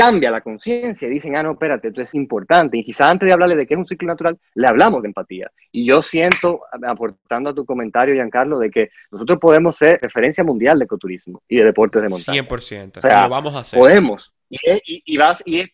cambia 0.00 0.30
la 0.30 0.40
conciencia 0.40 1.08
y 1.08 1.10
dicen, 1.10 1.36
ah, 1.36 1.42
no, 1.42 1.52
espérate, 1.52 1.88
esto 1.88 2.00
es 2.00 2.14
importante. 2.14 2.78
Y 2.78 2.84
quizás 2.84 3.10
antes 3.10 3.26
de 3.26 3.32
hablarle 3.32 3.56
de 3.56 3.66
qué 3.66 3.74
es 3.74 3.78
un 3.78 3.86
ciclo 3.86 4.08
natural, 4.08 4.38
le 4.54 4.66
hablamos 4.66 5.02
de 5.02 5.08
empatía. 5.08 5.50
Y 5.70 5.86
yo 5.86 6.02
siento, 6.02 6.62
aportando 6.86 7.50
a 7.50 7.54
tu 7.54 7.64
comentario, 7.64 8.14
Giancarlo, 8.14 8.58
de 8.58 8.70
que 8.70 8.90
nosotros 9.10 9.38
podemos 9.38 9.76
ser 9.76 9.98
referencia 10.00 10.42
mundial 10.42 10.78
de 10.78 10.86
ecoturismo 10.86 11.42
y 11.48 11.56
de 11.56 11.64
deportes 11.64 12.02
de 12.02 12.08
montaña. 12.08 12.42
100%. 12.42 12.98
O 12.98 13.02
sea, 13.02 13.24
lo 13.24 13.28
vamos 13.28 13.54
a 13.54 13.58
hacer. 13.60 13.78
Podemos. 13.78 14.32
Y 14.48 14.58
y, 15.04 15.16
vas, 15.16 15.42
y, 15.44 15.64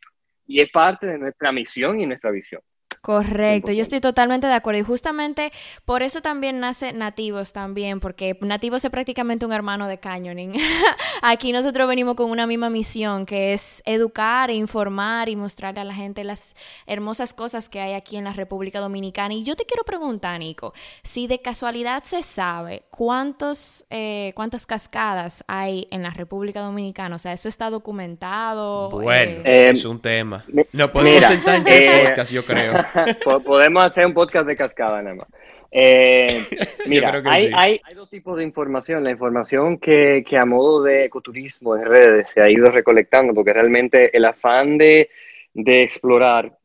y 0.46 0.60
es 0.60 0.70
parte 0.70 1.06
de 1.06 1.18
nuestra 1.18 1.52
misión 1.52 2.00
y 2.00 2.06
nuestra 2.06 2.30
visión. 2.30 2.60
Correcto, 3.06 3.70
yo 3.70 3.82
estoy 3.82 4.00
totalmente 4.00 4.48
de 4.48 4.54
acuerdo 4.54 4.80
y 4.80 4.82
justamente 4.82 5.52
por 5.84 6.02
eso 6.02 6.22
también 6.22 6.58
nace 6.58 6.92
Nativos 6.92 7.52
también, 7.52 8.00
porque 8.00 8.36
Nativos 8.40 8.84
es 8.84 8.90
prácticamente 8.90 9.46
un 9.46 9.52
hermano 9.52 9.86
de 9.86 9.98
Canyoning. 9.98 10.54
Aquí 11.22 11.52
nosotros 11.52 11.86
venimos 11.86 12.16
con 12.16 12.32
una 12.32 12.48
misma 12.48 12.68
misión 12.68 13.24
que 13.24 13.52
es 13.52 13.80
educar, 13.86 14.50
e 14.50 14.54
informar 14.54 15.28
y 15.28 15.36
mostrarle 15.36 15.82
a 15.82 15.84
la 15.84 15.94
gente 15.94 16.24
las 16.24 16.56
hermosas 16.88 17.32
cosas 17.32 17.68
que 17.68 17.80
hay 17.80 17.92
aquí 17.92 18.16
en 18.16 18.24
la 18.24 18.32
República 18.32 18.80
Dominicana. 18.80 19.34
Y 19.34 19.44
yo 19.44 19.54
te 19.54 19.66
quiero 19.66 19.84
preguntar, 19.84 20.40
Nico, 20.40 20.74
si 21.04 21.28
de 21.28 21.40
casualidad 21.40 22.02
se 22.02 22.24
sabe 22.24 22.82
cuántos, 22.90 23.86
eh, 23.88 24.32
cuántas 24.34 24.66
cascadas 24.66 25.44
hay 25.46 25.86
en 25.92 26.02
la 26.02 26.10
República 26.10 26.60
Dominicana, 26.60 27.14
o 27.14 27.18
sea, 27.20 27.32
eso 27.32 27.48
está 27.48 27.70
documentado. 27.70 28.90
Bueno, 28.90 29.42
eh, 29.44 29.70
es 29.70 29.84
un 29.84 30.00
tema. 30.00 30.44
No 30.72 30.90
podemos 30.90 31.22
sentar 31.24 31.60
en 31.60 31.66
eh, 31.68 32.04
podcast, 32.08 32.32
yo 32.32 32.44
creo. 32.44 32.74
Podemos 33.44 33.84
hacer 33.84 34.06
un 34.06 34.14
podcast 34.14 34.46
de 34.46 34.56
cascada 34.56 35.02
nada 35.02 35.16
más. 35.16 35.28
Eh, 35.70 36.44
mira, 36.86 37.22
hay, 37.24 37.50
hay, 37.54 37.80
hay, 37.84 37.94
dos 37.94 38.08
tipos 38.08 38.36
de 38.36 38.44
información. 38.44 39.04
La 39.04 39.10
información 39.10 39.78
que, 39.78 40.24
que, 40.26 40.38
a 40.38 40.44
modo 40.44 40.82
de 40.82 41.04
ecoturismo 41.04 41.76
en 41.76 41.84
redes 41.84 42.30
se 42.30 42.40
ha 42.40 42.50
ido 42.50 42.70
recolectando, 42.70 43.34
porque 43.34 43.52
realmente 43.52 44.16
el 44.16 44.24
afán 44.24 44.78
de, 44.78 45.10
de 45.52 45.82
explorar 45.82 46.56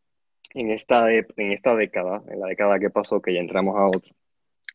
en 0.53 0.71
esta, 0.71 1.11
en 1.11 1.51
esta 1.51 1.75
década, 1.75 2.21
en 2.29 2.39
la 2.39 2.47
década 2.47 2.79
que 2.79 2.89
pasó, 2.89 3.21
que 3.21 3.33
ya 3.33 3.39
entramos 3.39 3.77
a 3.77 3.87
otro, 3.87 4.13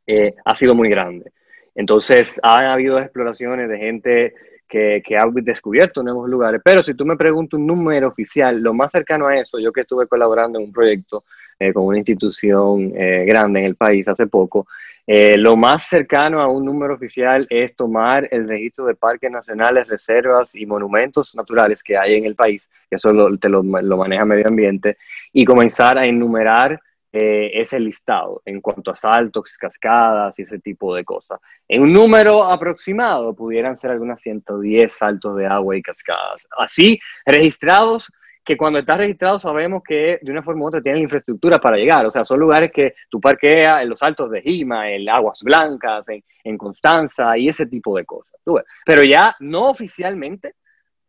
eh, 0.07 0.35
ha 0.45 0.55
sido 0.55 0.75
muy 0.75 0.89
grande. 0.89 1.33
Entonces, 1.75 2.41
ha 2.43 2.73
habido 2.73 2.99
exploraciones 2.99 3.69
de 3.69 3.79
gente 3.79 4.35
que, 4.67 5.03
que, 5.05 5.17
ha 5.17 5.25
descubierto 5.31 6.03
nuevos 6.03 6.29
lugares. 6.29 6.63
Pero 6.65 6.83
si 6.83 6.95
tú 6.95 7.05
me 7.05 7.17
preguntas 7.17 7.59
un 7.59 7.67
número 7.67 8.09
oficial, 8.09 8.61
lo 8.61 8.73
más 8.73 8.93
cercano 8.93 9.27
a 9.27 9.37
eso, 9.37 9.59
yo 9.59 9.73
que 9.73 9.83
estuve 9.83 10.07
colaborando 10.07 10.59
en 10.59 10.67
un 10.67 10.73
proyecto 10.73 11.25
eh, 11.59 11.73
con 11.73 11.85
una 11.85 11.99
institución 11.99 12.93
eh, 12.97 13.25
grande 13.27 13.61
en 13.61 13.67
el 13.67 13.77
país 13.77 14.07
hace 14.09 14.27
poco, 14.27 14.67
eh, 15.07 15.37
lo 15.39 15.57
más 15.57 15.85
cercano 15.85 16.41
a 16.41 16.49
un 16.49 16.65
número 16.65 16.95
oficial 16.95 17.47
es 17.49 17.77
tomar 17.77 18.29
el 18.33 18.49
registro 18.49 18.87
de 18.87 18.97
parques 18.97 19.31
nacionales, 19.31 19.87
reservas 19.87 20.55
y 20.55 20.67
monumentos 20.67 21.35
naturales 21.37 21.83
que 21.83 21.97
hay 21.97 22.15
en 22.15 22.25
el 22.25 22.35
país, 22.35 22.69
que 22.91 22.97
eso 22.97 23.11
te 23.41 23.49
lo, 23.49 23.63
lo 23.63 23.97
maneja 23.97 24.25
medio 24.25 24.49
ambiente, 24.49 24.97
y 25.33 25.45
comenzar 25.45 25.97
a 25.97 26.07
enumerar 26.07 26.81
eh, 27.19 27.63
ese 27.63 27.81
listado 27.81 28.43
en 28.45 28.61
cuanto 28.61 28.91
a 28.91 28.95
saltos, 28.95 29.57
cascadas 29.57 30.39
y 30.39 30.43
ese 30.43 30.59
tipo 30.59 30.95
de 30.95 31.03
cosas. 31.03 31.41
En 31.67 31.81
un 31.81 31.91
número 31.91 32.45
aproximado 32.45 33.35
pudieran 33.35 33.75
ser 33.75 33.93
algunas 33.93 34.21
110 34.21 34.93
saltos 34.93 35.35
de 35.37 35.47
agua 35.47 35.77
y 35.77 35.81
cascadas. 35.81 36.47
Así, 36.59 36.99
registrados, 37.25 38.13
que 38.47 38.57
cuando 38.57 38.79
está 38.79 38.97
registrado 38.97 39.41
sabemos 39.41 39.83
que 39.83 40.21
de 40.23 40.31
una 40.31 40.41
forma 40.41 40.63
u 40.63 40.69
otra 40.69 40.81
tienen 40.81 41.03
infraestructura 41.03 41.59
para 41.59 41.77
llegar. 41.77 42.07
O 42.07 42.11
sea, 42.13 42.25
son 42.25 42.39
lugares 42.39 42.71
que 42.71 42.95
tú 43.11 43.21
parqueas 43.21 43.83
en 43.83 43.89
los 43.89 43.99
saltos 43.99 44.31
de 44.31 44.41
Jima, 44.41 44.89
en 44.89 45.09
Aguas 45.09 45.41
Blancas, 45.43 46.09
en, 46.09 46.23
en 46.45 46.57
Constanza 46.57 47.37
y 47.37 47.49
ese 47.49 47.67
tipo 47.67 47.97
de 47.97 48.05
cosas. 48.05 48.41
Pero 48.85 49.03
ya 49.03 49.35
no 49.41 49.65
oficialmente, 49.65 50.55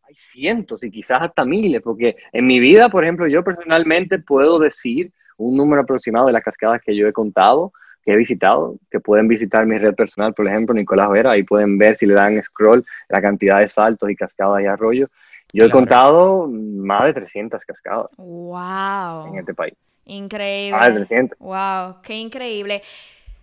hay 0.02 0.14
cientos 0.16 0.82
y 0.82 0.90
quizás 0.90 1.18
hasta 1.20 1.44
miles, 1.44 1.80
porque 1.80 2.16
en 2.32 2.44
mi 2.44 2.58
vida, 2.58 2.88
por 2.88 3.04
ejemplo, 3.04 3.28
yo 3.28 3.44
personalmente 3.44 4.18
puedo 4.18 4.58
decir 4.58 5.12
un 5.36 5.56
número 5.56 5.82
aproximado 5.82 6.26
de 6.26 6.32
las 6.32 6.42
cascadas 6.42 6.80
que 6.84 6.96
yo 6.96 7.06
he 7.06 7.12
contado, 7.12 7.72
que 8.02 8.14
he 8.14 8.16
visitado, 8.16 8.78
que 8.90 8.98
pueden 8.98 9.28
visitar 9.28 9.64
mi 9.64 9.78
red 9.78 9.94
personal, 9.94 10.34
por 10.34 10.48
ejemplo, 10.48 10.74
Nicolás 10.74 11.08
Vera, 11.10 11.30
ahí 11.30 11.44
pueden 11.44 11.78
ver 11.78 11.94
si 11.94 12.04
le 12.04 12.14
dan 12.14 12.42
scroll 12.42 12.84
la 13.08 13.20
cantidad 13.22 13.60
de 13.60 13.68
saltos 13.68 14.10
y 14.10 14.16
cascadas 14.16 14.60
y 14.62 14.66
arroyos. 14.66 15.08
Yo 15.52 15.64
he 15.64 15.70
contado 15.70 16.46
más 16.48 17.04
de 17.04 17.14
300 17.14 17.64
cascadas. 17.64 18.08
¡Wow! 18.16 19.28
En 19.28 19.38
este 19.38 19.54
país. 19.54 19.74
Increíble. 20.04 20.78
Más 20.78 20.88
de 20.88 20.94
300. 20.94 21.38
¡Wow! 21.38 22.02
¡Qué 22.02 22.14
increíble! 22.14 22.82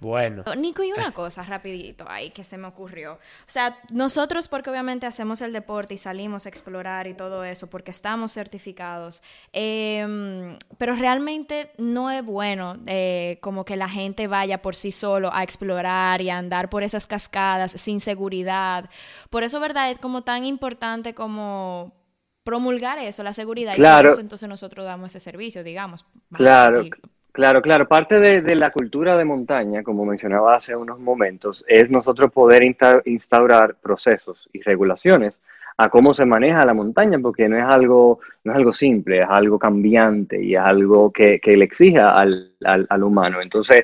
Bueno. 0.06 0.44
Nico, 0.56 0.84
y 0.84 0.92
una 0.92 1.10
cosa 1.12 1.42
rapidito 1.42 2.06
ahí 2.08 2.30
que 2.30 2.44
se 2.44 2.60
me 2.60 2.68
ocurrió. 2.68 3.14
O 3.14 3.48
sea, 3.48 3.76
nosotros 3.90 4.48
porque 4.48 4.70
obviamente 4.70 5.08
hacemos 5.08 5.42
el 5.42 5.52
deporte 5.52 5.96
y 5.96 5.98
salimos 5.98 6.46
a 6.46 6.50
explorar 6.50 7.08
y 7.08 7.16
todo 7.16 7.44
eso, 7.44 7.68
porque 7.72 7.90
estamos 7.90 8.32
certificados, 8.32 9.24
em, 9.52 10.60
pero 10.78 10.96
realmente 10.96 11.72
no 11.80 12.12
es 12.12 12.24
bueno 12.24 12.78
eh, 12.86 13.40
como 13.42 13.66
que 13.66 13.76
la 13.76 13.90
gente 13.90 14.28
vaya 14.28 14.62
por 14.62 14.76
sí 14.76 14.92
solo 14.92 15.34
a 15.34 15.42
explorar 15.42 16.22
y 16.22 16.30
a 16.30 16.38
andar 16.38 16.70
por 16.70 16.84
esas 16.84 17.08
cascadas 17.08 17.72
sin 17.72 18.00
seguridad. 18.00 18.88
Por 19.32 19.44
eso, 19.44 19.60
¿verdad? 19.60 19.90
Es 19.90 19.98
como 19.98 20.22
tan 20.22 20.46
importante 20.46 21.16
como 21.16 21.96
promulgar 22.44 23.00
eso, 23.00 23.24
la 23.24 23.34
seguridad. 23.34 23.74
Y 23.76 23.82
por 23.82 24.06
eso 24.06 24.22
entonces 24.22 24.48
nosotros 24.48 24.86
damos 24.86 25.16
ese 25.16 25.20
servicio, 25.20 25.64
digamos. 25.64 26.06
Claro. 26.32 26.86
Claro, 27.36 27.62
claro. 27.62 27.86
Parte 27.86 28.18
de, 28.22 28.56
la 28.56 28.70
cultura 28.72 29.18
de 29.18 29.26
montaña, 29.26 29.84
como 29.84 30.06
mencionaba 30.06 30.56
hace 30.56 30.74
unos 30.74 31.00
momentos, 31.00 31.66
es 31.68 31.92
nosotros 31.92 32.32
poder 32.32 32.64
instaurar 33.04 33.76
procesos 33.76 34.50
y 34.54 34.62
regulaciones 34.62 35.42
a 35.76 35.90
cómo 35.90 36.14
se 36.14 36.24
maneja 36.24 36.66
la 36.66 36.74
montaña, 36.74 37.20
porque 37.20 37.50
no 37.50 37.58
es 37.58 37.66
algo, 37.66 38.22
no 38.46 38.54
es 38.54 38.56
algo 38.56 38.72
simple, 38.72 39.20
es 39.20 39.28
algo 39.30 39.60
cambiante 39.60 40.42
y 40.42 40.54
es 40.54 40.60
algo 40.60 41.12
que, 41.12 41.42
le 41.44 41.66
exige 41.66 42.00
al, 42.00 43.04
humano. 43.04 43.42
Entonces, 43.42 43.84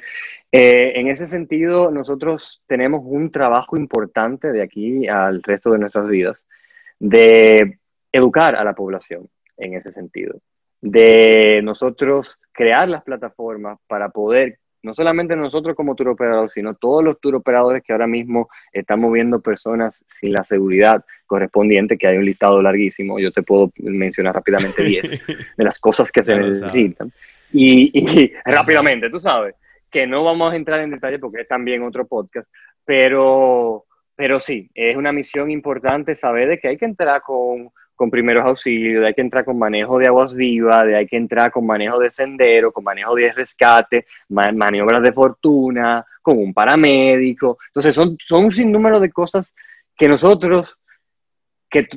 eh, 0.49 0.93
en 0.95 1.09
ese 1.09 1.27
sentido, 1.27 1.91
nosotros 1.91 2.63
tenemos 2.67 3.01
un 3.03 3.31
trabajo 3.31 3.75
importante 3.75 4.53
de 4.53 4.61
aquí 4.61 5.09
al 5.09 5.43
resto 5.43 5.71
de 5.71 5.79
nuestras 5.79 6.07
vidas, 6.07 6.45
de 6.99 7.79
educar 8.13 8.55
a 8.55 8.63
la 8.63 8.75
población 8.75 9.27
en 9.57 9.73
ese 9.73 9.91
sentido 9.91 10.39
de 10.81 11.61
nosotros 11.63 12.39
crear 12.51 12.87
las 12.87 13.03
plataformas 13.03 13.77
para 13.87 14.09
poder, 14.09 14.59
no 14.83 14.93
solamente 14.93 15.35
nosotros 15.35 15.75
como 15.75 15.95
turoperadores, 15.95 16.51
sino 16.51 16.73
todos 16.73 17.03
los 17.03 17.19
turoperadores 17.19 17.83
que 17.83 17.93
ahora 17.93 18.07
mismo 18.07 18.49
están 18.71 18.99
moviendo 18.99 19.41
personas 19.41 20.03
sin 20.07 20.33
la 20.33 20.43
seguridad 20.43 21.03
correspondiente, 21.25 21.97
que 21.97 22.07
hay 22.07 22.17
un 22.17 22.25
listado 22.25 22.61
larguísimo, 22.61 23.19
yo 23.19 23.31
te 23.31 23.43
puedo 23.43 23.71
mencionar 23.77 24.35
rápidamente 24.35 24.83
10 24.83 25.09
de 25.57 25.63
las 25.63 25.79
cosas 25.79 26.11
que 26.11 26.23
se 26.23 26.37
necesitan. 26.37 27.11
Y, 27.53 27.91
y 27.93 28.33
rápidamente, 28.45 29.09
tú 29.09 29.19
sabes, 29.19 29.55
que 29.89 30.07
no 30.07 30.23
vamos 30.23 30.53
a 30.53 30.55
entrar 30.55 30.79
en 30.79 30.91
detalle 30.91 31.19
porque 31.19 31.41
es 31.41 31.47
también 31.47 31.83
otro 31.83 32.07
podcast, 32.07 32.51
pero 32.85 33.85
pero 34.21 34.39
sí, 34.39 34.69
es 34.75 34.95
una 34.95 35.11
misión 35.11 35.49
importante 35.49 36.13
saber 36.13 36.47
de 36.47 36.59
que 36.59 36.67
hay 36.67 36.77
que 36.77 36.85
entrar 36.85 37.23
con, 37.23 37.71
con 37.95 38.09
primeros 38.09 38.43
auxilios, 38.43 39.01
de 39.01 39.07
hay 39.07 39.13
que 39.13 39.21
entrar 39.21 39.45
con 39.45 39.59
manejo 39.59 39.97
de 39.99 40.07
aguas 40.07 40.33
vivas, 40.33 40.83
de 40.85 40.95
hay 40.95 41.07
que 41.07 41.17
entrar 41.17 41.51
con 41.51 41.65
manejo 41.65 41.99
de 41.99 42.09
sendero, 42.09 42.71
con 42.71 42.83
manejo 42.83 43.15
de 43.15 43.31
rescate, 43.31 44.05
maniobras 44.29 45.03
de 45.03 45.11
fortuna, 45.11 46.05
con 46.21 46.37
un 46.37 46.53
paramédico. 46.53 47.57
Entonces 47.67 47.93
son, 47.93 48.17
son 48.19 48.45
un 48.45 48.51
sinnúmero 48.51 48.99
de 48.99 49.11
cosas 49.11 49.53
que 49.95 50.07
nosotros 50.07 50.79
que 51.71 51.87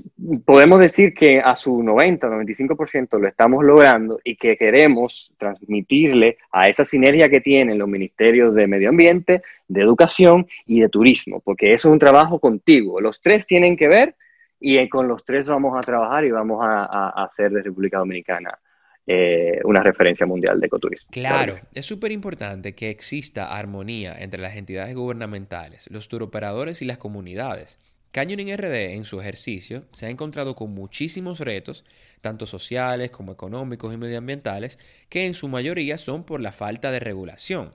podemos 0.47 0.79
decir 0.79 1.13
que 1.13 1.41
a 1.41 1.57
su 1.57 1.83
90, 1.83 2.29
95% 2.29 3.19
lo 3.19 3.27
estamos 3.27 3.65
logrando 3.65 4.21
y 4.23 4.37
que 4.37 4.57
queremos 4.57 5.35
transmitirle 5.37 6.39
a 6.53 6.69
esa 6.69 6.85
sinergia 6.85 7.29
que 7.29 7.41
tienen 7.41 7.79
los 7.79 7.89
ministerios 7.89 8.55
de 8.55 8.69
Medio 8.69 8.91
Ambiente, 8.91 9.43
de 9.67 9.81
Educación 9.83 10.47
y 10.65 10.79
de 10.79 10.89
Turismo, 10.89 11.41
porque 11.41 11.73
eso 11.75 11.89
es 11.89 11.93
un 11.93 11.99
trabajo 11.99 12.39
contigo. 12.39 13.01
Los 13.01 13.21
tres 13.21 13.47
tienen 13.47 13.77
que 13.77 13.89
ver 13.89 14.15
y 14.65 14.89
con 14.89 15.07
los 15.07 15.25
tres 15.25 15.47
vamos 15.47 15.77
a 15.77 15.81
trabajar 15.81 16.25
y 16.25 16.31
vamos 16.31 16.61
a, 16.63 17.11
hacer 17.23 17.53
de 17.53 17.63
República 17.63 17.99
Dominicana 17.99 18.59
eh, 19.07 19.61
una 19.65 19.83
referencia 19.83 20.27
mundial 20.27 20.59
de 20.59 20.67
ecoturismo. 20.67 21.11
Claro, 21.13 21.53
es 21.75 21.85
súper 21.85 22.13
importante 22.13 22.75
que 22.75 22.89
exista 22.89 23.55
armonía 23.55 24.15
entre 24.19 24.41
las 24.41 24.57
entidades 24.57 24.95
gubernamentales, 24.95 25.91
los 25.91 26.09
turoperadores 26.09 26.81
y 26.81 26.87
las 26.87 26.99
comunidades 26.99 27.79
Canyoning 28.15 28.57
RD 28.57 28.93
en 28.95 29.05
su 29.05 29.21
ejercicio 29.21 29.87
se 29.91 30.07
ha 30.07 30.09
encontrado 30.09 30.55
con 30.55 30.73
muchísimos 30.73 31.41
retos, 31.41 31.85
tanto 32.21 32.47
sociales 32.47 33.11
como 33.11 33.33
económicos 33.33 33.93
y 33.93 33.97
medioambientales, 33.97 34.79
que 35.09 35.27
en 35.27 35.35
su 35.35 35.49
mayoría 35.49 35.99
son 35.99 36.23
por 36.23 36.41
la 36.41 36.53
falta 36.53 36.93
de 36.93 37.01
regulación. 37.01 37.73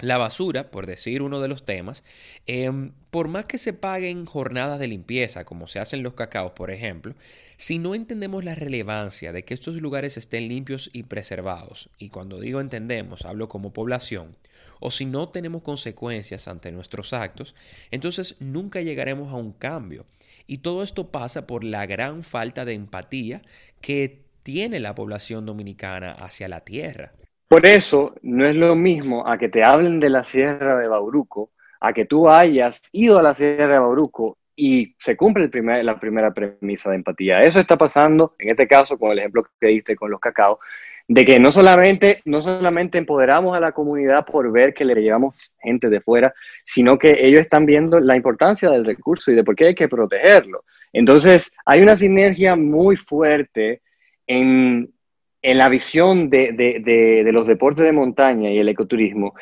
La 0.00 0.16
basura, 0.16 0.70
por 0.70 0.86
decir 0.86 1.22
uno 1.22 1.40
de 1.40 1.48
los 1.48 1.64
temas, 1.64 2.04
em, 2.46 2.92
por 3.10 3.26
más 3.26 3.46
que 3.46 3.58
se 3.58 3.72
paguen 3.72 4.26
jornadas 4.26 4.78
de 4.78 4.86
limpieza, 4.86 5.44
como 5.44 5.66
se 5.66 5.80
hacen 5.80 6.04
los 6.04 6.14
cacaos, 6.14 6.52
por 6.52 6.70
ejemplo, 6.70 7.16
si 7.56 7.80
no 7.80 7.96
entendemos 7.96 8.44
la 8.44 8.54
relevancia 8.54 9.32
de 9.32 9.44
que 9.44 9.54
estos 9.54 9.74
lugares 9.76 10.16
estén 10.16 10.46
limpios 10.48 10.88
y 10.92 11.02
preservados, 11.02 11.90
y 11.98 12.10
cuando 12.10 12.38
digo 12.38 12.60
entendemos, 12.60 13.24
hablo 13.24 13.48
como 13.48 13.72
población, 13.72 14.36
o 14.78 14.92
si 14.92 15.04
no 15.04 15.30
tenemos 15.30 15.62
consecuencias 15.62 16.46
ante 16.46 16.70
nuestros 16.70 17.12
actos, 17.12 17.56
entonces 17.90 18.36
nunca 18.38 18.80
llegaremos 18.80 19.32
a 19.32 19.36
un 19.36 19.52
cambio. 19.52 20.06
Y 20.46 20.58
todo 20.58 20.84
esto 20.84 21.10
pasa 21.10 21.48
por 21.48 21.64
la 21.64 21.86
gran 21.86 22.22
falta 22.22 22.64
de 22.64 22.74
empatía 22.74 23.42
que 23.80 24.22
tiene 24.44 24.78
la 24.78 24.94
población 24.94 25.44
dominicana 25.44 26.12
hacia 26.12 26.46
la 26.48 26.60
tierra. 26.60 27.12
Por 27.48 27.64
eso 27.64 28.14
no 28.22 28.46
es 28.46 28.54
lo 28.54 28.74
mismo 28.74 29.26
a 29.26 29.38
que 29.38 29.48
te 29.48 29.64
hablen 29.64 30.00
de 30.00 30.10
la 30.10 30.22
Sierra 30.22 30.78
de 30.78 30.86
Bauruco, 30.86 31.50
a 31.80 31.94
que 31.94 32.04
tú 32.04 32.28
hayas 32.28 32.82
ido 32.92 33.18
a 33.18 33.22
la 33.22 33.32
Sierra 33.32 33.74
de 33.74 33.78
Bauruco 33.78 34.36
y 34.54 34.94
se 34.98 35.16
cumple 35.16 35.44
el 35.44 35.50
primer, 35.50 35.82
la 35.84 35.98
primera 35.98 36.34
premisa 36.34 36.90
de 36.90 36.96
empatía. 36.96 37.40
Eso 37.40 37.60
está 37.60 37.78
pasando, 37.78 38.34
en 38.38 38.50
este 38.50 38.66
caso, 38.66 38.98
con 38.98 39.12
el 39.12 39.20
ejemplo 39.20 39.46
que 39.58 39.68
diste 39.68 39.96
con 39.96 40.10
los 40.10 40.20
cacao, 40.20 40.58
de 41.06 41.24
que 41.24 41.40
no 41.40 41.50
solamente, 41.50 42.20
no 42.26 42.42
solamente 42.42 42.98
empoderamos 42.98 43.56
a 43.56 43.60
la 43.60 43.72
comunidad 43.72 44.26
por 44.26 44.52
ver 44.52 44.74
que 44.74 44.84
le 44.84 45.00
llevamos 45.00 45.52
gente 45.58 45.88
de 45.88 46.02
fuera, 46.02 46.34
sino 46.64 46.98
que 46.98 47.26
ellos 47.26 47.40
están 47.40 47.64
viendo 47.64 47.98
la 47.98 48.14
importancia 48.14 48.68
del 48.68 48.84
recurso 48.84 49.32
y 49.32 49.34
de 49.34 49.44
por 49.44 49.56
qué 49.56 49.68
hay 49.68 49.74
que 49.74 49.88
protegerlo. 49.88 50.64
Entonces, 50.92 51.50
hay 51.64 51.80
una 51.80 51.96
sinergia 51.96 52.56
muy 52.56 52.96
fuerte 52.96 53.80
en, 54.26 54.92
la 55.56 55.68
visión 55.68 56.28
de, 56.28 56.52
de, 56.52 57.32
los 57.32 57.46
deportes 57.46 57.84
de 57.84 57.92
montaña 57.92 58.50
y 58.50 58.58
el 58.58 58.68
ecoturismo 58.68 59.34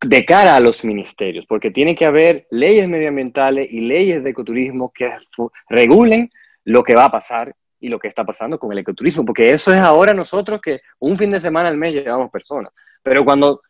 de 0.00 0.24
cara 0.24 0.54
a 0.54 0.60
los 0.60 0.84
ministerios, 0.84 1.44
porque 1.48 1.72
tiene 1.72 1.96
que 1.96 2.04
haber 2.04 2.46
leyes 2.50 2.88
medioambientales 2.88 3.68
y 3.70 3.80
leyes 3.80 4.22
de 4.22 4.30
ecoturismo 4.30 4.92
que 4.92 5.10
regulen 5.68 6.30
lo 6.64 6.84
que 6.84 6.94
va 6.94 7.06
a 7.06 7.10
pasar 7.10 7.54
y 7.80 7.88
lo 7.88 7.98
que 7.98 8.06
está 8.06 8.24
pasando 8.24 8.58
con 8.58 8.70
el 8.70 8.78
ecoturismo, 8.78 9.24
porque 9.24 9.50
eso 9.50 9.72
es 9.72 9.80
ahora 9.80 10.14
nosotros 10.14 10.60
que 10.60 10.80
un 11.00 11.16
fin 11.16 11.30
de 11.30 11.40
semana 11.40 11.68
al 11.68 11.76
mes 11.76 11.94
llevamos 11.94 12.30
personas, 12.30 12.72
pero 13.02 13.24
cuando 13.24 13.62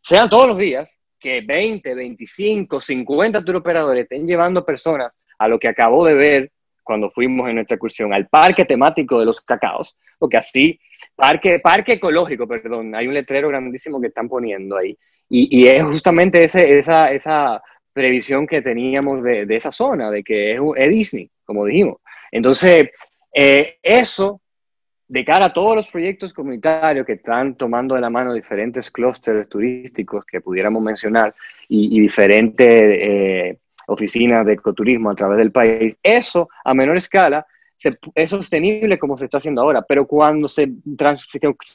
sean 0.00 0.28
todos 0.28 0.48
los 0.48 0.58
días, 0.58 0.96
que 1.18 1.40
20, 1.40 1.94
25, 1.94 2.80
50 2.80 3.44
turoperadores 3.44 4.04
estén 4.04 4.26
llevando 4.26 4.64
personas 4.64 5.16
a 5.38 5.48
lo 5.48 5.58
que 5.58 5.68
acabo 5.68 6.04
de 6.04 6.14
ver 6.14 6.52
cuando 6.86 7.10
fuimos 7.10 7.48
en 7.48 7.56
nuestra 7.56 7.74
excursión 7.74 8.14
al 8.14 8.28
parque 8.28 8.64
temático 8.64 9.18
de 9.18 9.26
los 9.26 9.40
cacaos, 9.40 9.98
porque 10.18 10.36
así, 10.36 10.78
parque, 11.16 11.58
parque 11.58 11.94
ecológico, 11.94 12.46
perdón, 12.46 12.94
hay 12.94 13.08
un 13.08 13.14
letrero 13.14 13.48
grandísimo 13.48 14.00
que 14.00 14.06
están 14.06 14.28
poniendo 14.28 14.76
ahí, 14.76 14.96
y, 15.28 15.66
es 15.66 15.82
justamente 15.82 16.44
ese, 16.44 16.78
esa, 16.78 17.10
esa 17.10 17.60
previsión 17.92 18.46
que 18.46 18.62
teníamos 18.62 19.24
de, 19.24 19.44
de 19.44 19.56
esa 19.56 19.72
zona, 19.72 20.08
de 20.12 20.22
que 20.22 20.54
es, 20.54 20.60
es 20.76 20.90
Disney, 20.90 21.28
como 21.44 21.64
dijimos. 21.64 21.96
Entonces, 22.30 22.90
eh, 23.32 23.78
eso, 23.82 24.40
de 25.08 25.24
cara 25.24 25.46
a 25.46 25.52
todos 25.52 25.74
los 25.74 25.88
proyectos 25.88 26.32
comunitarios 26.32 27.04
que 27.04 27.14
están 27.14 27.56
tomando 27.56 27.96
de 27.96 28.00
la 28.00 28.10
mano 28.10 28.32
diferentes 28.32 28.90
clústeres 28.92 29.48
turísticos 29.48 30.24
que 30.24 30.40
pudiéramos 30.40 30.80
mencionar 30.80 31.34
y, 31.68 32.00
diferentes 32.00 32.68
eh, 32.68 33.58
oficinas 33.86 34.44
de 34.46 34.54
ecoturismo 34.54 35.10
a 35.10 35.14
través 35.14 35.38
del 35.38 35.52
país, 35.52 35.98
eso 36.02 36.48
a 36.64 36.74
menor 36.74 36.96
escala 36.96 37.46
es 38.14 38.30
sostenible 38.30 38.98
como 38.98 39.18
se 39.18 39.26
está 39.26 39.38
haciendo 39.38 39.60
ahora, 39.60 39.82
pero 39.82 40.06
cuando 40.06 40.48
se, 40.48 40.72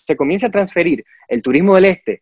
se, 0.06 0.16
comienza 0.16 0.48
a 0.48 0.52
transferir 0.52 1.06
el 1.28 1.42
turismo 1.42 1.76
del 1.76 1.86
este 1.86 2.22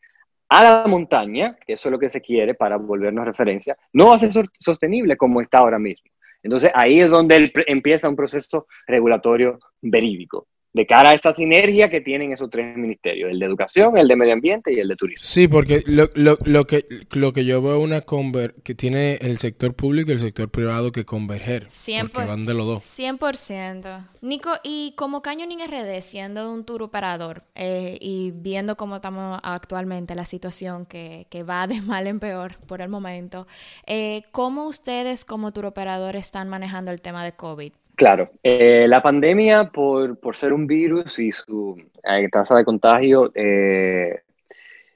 a 0.49 0.63
la 0.63 0.87
montaña, 0.87 1.55
que 1.65 1.73
eso 1.73 1.89
es 1.89 1.91
lo 1.91 1.99
que 1.99 2.09
se 2.09 2.21
quiere 2.21 2.55
para 2.55 2.77
volvernos 2.77 3.25
referencia, 3.25 3.77
no 3.93 4.07
va 4.07 4.15
a 4.15 4.19
ser 4.19 4.31
sostenible 4.59 5.15
como 5.15 5.41
está 5.41 5.59
ahora 5.59 5.77
mismo. 5.77 6.09
Entonces 6.41 6.71
ahí 6.73 6.99
es 6.99 7.09
donde 7.09 7.51
empieza 7.67 8.09
un 8.09 8.15
proceso 8.15 8.67
regulatorio 8.87 9.59
verídico 9.81 10.47
de 10.71 10.85
cara 10.85 11.09
a 11.09 11.13
esta 11.13 11.31
sinergia 11.31 11.89
que 11.89 11.99
tienen 12.01 12.31
esos 12.31 12.49
tres 12.49 12.77
ministerios, 12.77 13.31
el 13.31 13.39
de 13.39 13.45
educación, 13.45 13.97
el 13.97 14.07
de 14.07 14.15
medio 14.15 14.33
ambiente 14.33 14.71
y 14.71 14.79
el 14.79 14.87
de 14.87 14.95
turismo. 14.95 15.23
Sí, 15.23 15.47
porque 15.47 15.81
lo, 15.87 16.09
lo, 16.13 16.37
lo 16.45 16.65
que, 16.65 16.85
lo 17.11 17.33
que 17.33 17.43
yo 17.43 17.61
veo 17.61 17.79
una 17.79 18.01
conver 18.01 18.53
que 18.63 18.75
tiene 18.75 19.15
el 19.15 19.39
sector 19.39 19.73
público 19.73 20.11
y 20.11 20.13
el 20.13 20.19
sector 20.19 20.49
privado 20.49 20.91
que 20.91 21.05
converger, 21.05 21.67
100%, 21.67 22.11
porque 22.11 22.27
van 22.27 22.45
de 22.45 22.53
los 22.53 22.65
dos. 22.65 22.99
100%. 22.99 24.07
Nico, 24.21 24.51
y 24.63 24.93
como 24.95 25.21
Canyoning 25.21 25.59
RD, 25.65 26.01
siendo 26.01 26.51
un 26.53 26.63
tour 26.65 26.83
operador 26.83 27.43
eh, 27.55 27.97
y 27.99 28.31
viendo 28.31 28.77
cómo 28.77 28.97
estamos 28.97 29.39
actualmente, 29.43 30.13
la 30.13 30.25
situación 30.25 30.85
que, 30.85 31.25
que, 31.29 31.43
va 31.43 31.65
de 31.67 31.81
mal 31.81 32.05
en 32.05 32.19
peor 32.19 32.57
por 32.67 32.81
el 32.81 32.89
momento, 32.89 33.47
eh, 33.87 34.23
¿cómo 34.31 34.67
ustedes 34.67 35.25
como 35.25 35.51
tour 35.51 35.65
operador 35.65 36.15
están 36.15 36.47
manejando 36.47 36.91
el 36.91 37.01
tema 37.01 37.23
de 37.23 37.31
COVID? 37.31 37.71
Claro, 37.99 38.31
eh, 38.43 38.85
la 38.87 39.01
pandemia 39.01 39.71
por, 39.73 40.17
ser 40.33 40.53
un 40.53 40.65
virus 40.67 41.19
y 41.19 41.33
su 41.33 41.75
eh, 42.01 42.29
tasa 42.31 42.55
de 42.55 42.63
contagio 42.63 43.29
eh, 43.35 44.21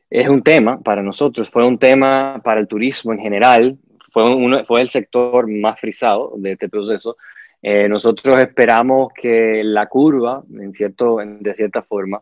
es 0.09 0.29
un 0.29 0.41
tema 0.41 0.79
para 0.79 1.03
nosotros, 1.03 1.49
fue 1.49 1.67
un 1.67 1.77
tema 1.77 2.39
para 2.41 2.61
el 2.61 2.67
turismo 2.69 3.11
en 3.11 3.19
general, 3.19 3.77
fue, 4.09 4.63
fue 4.63 4.79
el 4.79 4.89
sector 4.89 5.51
más 5.51 5.81
frisado 5.81 6.31
de 6.37 6.53
este 6.53 6.69
proceso. 6.69 7.17
nosotros 7.89 8.41
esperamos 8.41 9.11
que 9.13 9.65
la 9.65 9.87
curva, 9.87 10.41
en 10.57 10.73
cierto, 10.73 11.17
de 11.17 11.55
cierta 11.55 11.81
forma, 11.81 12.21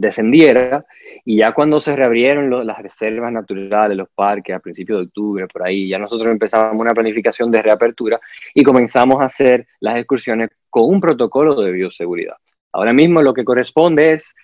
descendiera 0.00 0.84
y 1.24 1.38
ya 1.38 1.52
cuando 1.52 1.80
se 1.80 1.96
reabrieron 1.96 2.66
las 2.66 2.78
reservas 2.78 3.32
naturales, 3.32 3.96
los 3.96 4.08
parques 4.14 4.54
a 4.54 4.60
principios 4.60 5.00
de 5.00 5.06
octubre, 5.06 5.46
por 5.48 5.66
ahí, 5.66 5.88
ya 5.88 5.98
nosotros 5.98 6.30
empezamos 6.30 6.80
una 6.80 6.94
planificación 6.94 7.50
de 7.50 7.62
reapertura 7.62 8.20
y 8.54 8.62
comenzamos 8.62 9.20
a 9.20 9.26
hacer 9.26 9.66
las 9.80 9.98
excursiones 9.98 10.50
con 10.70 10.84
un 10.84 11.00
protocolo 11.00 11.60
de 11.60 11.72
bioseguridad. 11.72 12.36
Ahora 12.72 12.92
mismo 12.92 13.22
lo 13.22 13.32
que 13.32 13.44
corresponde 13.44 14.12
es 14.12 14.34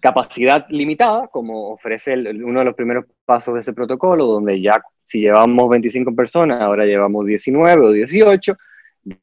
capacidad 0.00 0.66
limitada, 0.68 1.28
como 1.28 1.70
ofrece 1.70 2.14
uno 2.14 2.58
de 2.58 2.64
los 2.66 2.74
primeros 2.74 3.06
pasos 3.24 3.54
de 3.54 3.60
ese 3.60 3.72
protocolo, 3.72 4.26
donde 4.26 4.60
ya 4.60 4.80
si 5.04 5.20
llevamos 5.20 5.70
25 5.70 6.14
personas, 6.14 6.60
ahora 6.60 6.84
llevamos 6.84 7.24
19 7.26 7.82
o 7.82 7.90
18, 7.90 8.56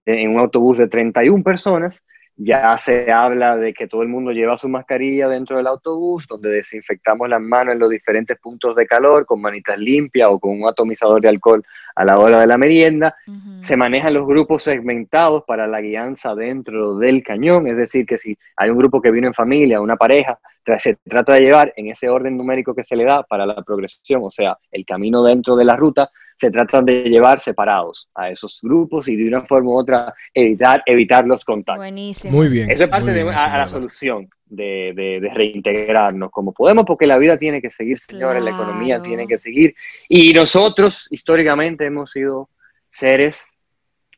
en 0.05 0.31
un 0.31 0.39
autobús 0.39 0.79
de 0.79 0.87
31 0.87 1.43
personas, 1.43 2.03
ya 2.41 2.77
se 2.77 3.11
habla 3.11 3.57
de 3.57 3.73
que 3.73 3.87
todo 3.87 4.01
el 4.01 4.07
mundo 4.07 4.31
lleva 4.31 4.57
su 4.57 4.69
mascarilla 4.69 5.27
dentro 5.27 5.57
del 5.57 5.67
autobús, 5.67 6.25
donde 6.25 6.49
desinfectamos 6.49 7.27
las 7.27 7.41
manos 7.41 7.73
en 7.73 7.79
los 7.79 7.89
diferentes 7.89 8.39
puntos 8.39 8.77
de 8.77 8.87
calor 8.87 9.25
con 9.25 9.41
manitas 9.41 9.77
limpias 9.77 10.29
o 10.31 10.39
con 10.39 10.61
un 10.61 10.65
atomizador 10.65 11.21
de 11.21 11.27
alcohol 11.27 11.61
a 11.95 12.05
la 12.05 12.17
hora 12.17 12.39
de 12.39 12.47
la 12.47 12.57
merienda. 12.57 13.13
Se 13.61 13.75
manejan 13.75 14.13
los 14.13 14.25
grupos 14.25 14.63
segmentados 14.63 15.43
para 15.45 15.67
la 15.67 15.81
guianza 15.81 16.33
dentro 16.33 16.95
del 16.97 17.23
cañón, 17.23 17.67
es 17.67 17.75
decir, 17.75 18.05
que 18.05 18.17
si 18.17 18.37
hay 18.55 18.69
un 18.69 18.77
grupo 18.77 19.01
que 19.01 19.11
vino 19.11 19.27
en 19.27 19.33
familia, 19.33 19.81
una 19.81 19.97
pareja, 19.97 20.39
se 20.77 20.97
trata 21.03 21.33
de 21.33 21.41
llevar 21.41 21.73
en 21.75 21.89
ese 21.89 22.07
orden 22.07 22.37
numérico 22.37 22.73
que 22.73 22.85
se 22.85 22.95
le 22.95 23.03
da 23.03 23.23
para 23.23 23.45
la 23.45 23.61
progresión, 23.63 24.21
o 24.23 24.31
sea, 24.31 24.57
el 24.71 24.85
camino 24.85 25.23
dentro 25.23 25.57
de 25.57 25.65
la 25.65 25.75
ruta, 25.75 26.09
se 26.39 26.49
tratan 26.49 26.85
de 26.85 27.03
llevar 27.03 27.41
separados 27.41 28.09
a 28.15 28.29
esos 28.29 28.59
grupos 28.61 29.09
y 29.09 29.15
de 29.17 29.27
una 29.27 29.41
forma 29.41 29.71
u 29.71 29.77
otra 29.77 30.13
evitar, 30.33 30.81
evitar 30.85 31.27
los 31.27 31.43
contactos. 31.43 31.83
Buenísimo. 31.83 32.31
Muy 32.31 32.47
bien. 32.47 32.71
Eso 32.71 32.85
es 32.85 32.89
parte 32.89 33.11
de 33.11 33.25
la 33.25 33.67
solución 33.67 34.29
de, 34.45 34.93
de, 34.95 35.29
reintegrarnos 35.33 36.31
como 36.31 36.53
podemos, 36.53 36.85
porque 36.85 37.07
la 37.07 37.17
vida 37.17 37.37
tiene 37.37 37.61
que 37.61 37.69
seguir, 37.69 37.99
señores, 37.99 38.41
la 38.41 38.51
economía 38.51 39.01
tiene 39.01 39.27
que 39.27 39.37
seguir. 39.37 39.75
Y 40.07 40.31
nosotros 40.31 41.07
históricamente 41.11 41.85
hemos 41.85 42.11
sido 42.11 42.49
seres 42.89 43.45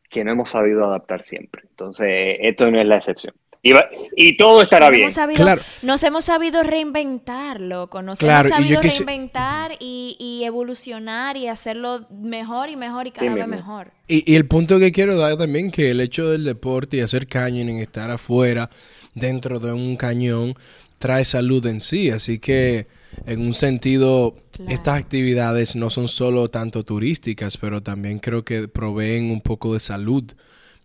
que 0.10 0.24
no 0.24 0.32
hemos 0.32 0.52
sabido 0.52 0.86
adaptar 0.86 1.24
siempre. 1.24 1.64
Entonces, 1.70 2.38
esto 2.40 2.70
no 2.70 2.80
es 2.80 2.86
la 2.86 2.98
excepción. 2.98 3.34
Y, 3.64 4.38
todo 4.38 4.64
estará 4.64 4.90
bien. 4.90 5.10
claro. 5.36 5.62
Nos 5.84 6.02
hemos 6.04 6.26
sabido 6.26 6.64
reinventar, 6.64 7.62
loco. 7.62 8.02
Nos 8.02 8.22
hemos 8.22 8.48
sabido 8.48 8.82
reinventar 8.82 9.74
y, 9.80 10.42
evolucionar 10.44 11.38
y 11.38 11.48
hacerlo 11.48 12.08
mejor 12.10 12.70
y 12.70 12.76
mejor 12.76 13.06
y 13.06 13.12
cada 13.12 13.34
vez 13.36 13.48
mejor. 13.48 13.92
Y, 14.08 14.36
el 14.36 14.48
punto 14.48 14.80
que 14.80 14.92
quiero 14.92 15.16
dar 15.16 15.38
también, 15.38 15.70
que 15.70 15.92
el 15.92 16.02
hecho 16.02 16.30
del 16.30 16.44
deporte 16.44 16.98
y 16.98 17.00
hacer 17.02 17.28
cañoning, 17.28 17.80
estar 17.80 18.10
afuera, 18.10 18.72
dentro 19.14 19.60
de 19.60 19.72
un 19.72 19.96
cañón, 19.96 20.56
trae 20.98 21.24
salud 21.24 21.64
en 21.68 21.82
sí. 21.82 22.10
Así 22.10 22.40
que, 22.40 22.88
en 23.28 23.42
un 23.42 23.54
sentido, 23.54 24.38
estas 24.70 24.98
actividades 24.98 25.76
no 25.76 25.92
son 25.92 26.08
solo 26.08 26.48
tanto 26.48 26.84
turísticas, 26.84 27.58
pero 27.58 27.84
también 27.84 28.18
creo 28.18 28.44
que 28.44 28.68
proveen 28.68 29.30
un 29.30 29.42
poco 29.42 29.74
de 29.74 29.80
salud 29.80 30.24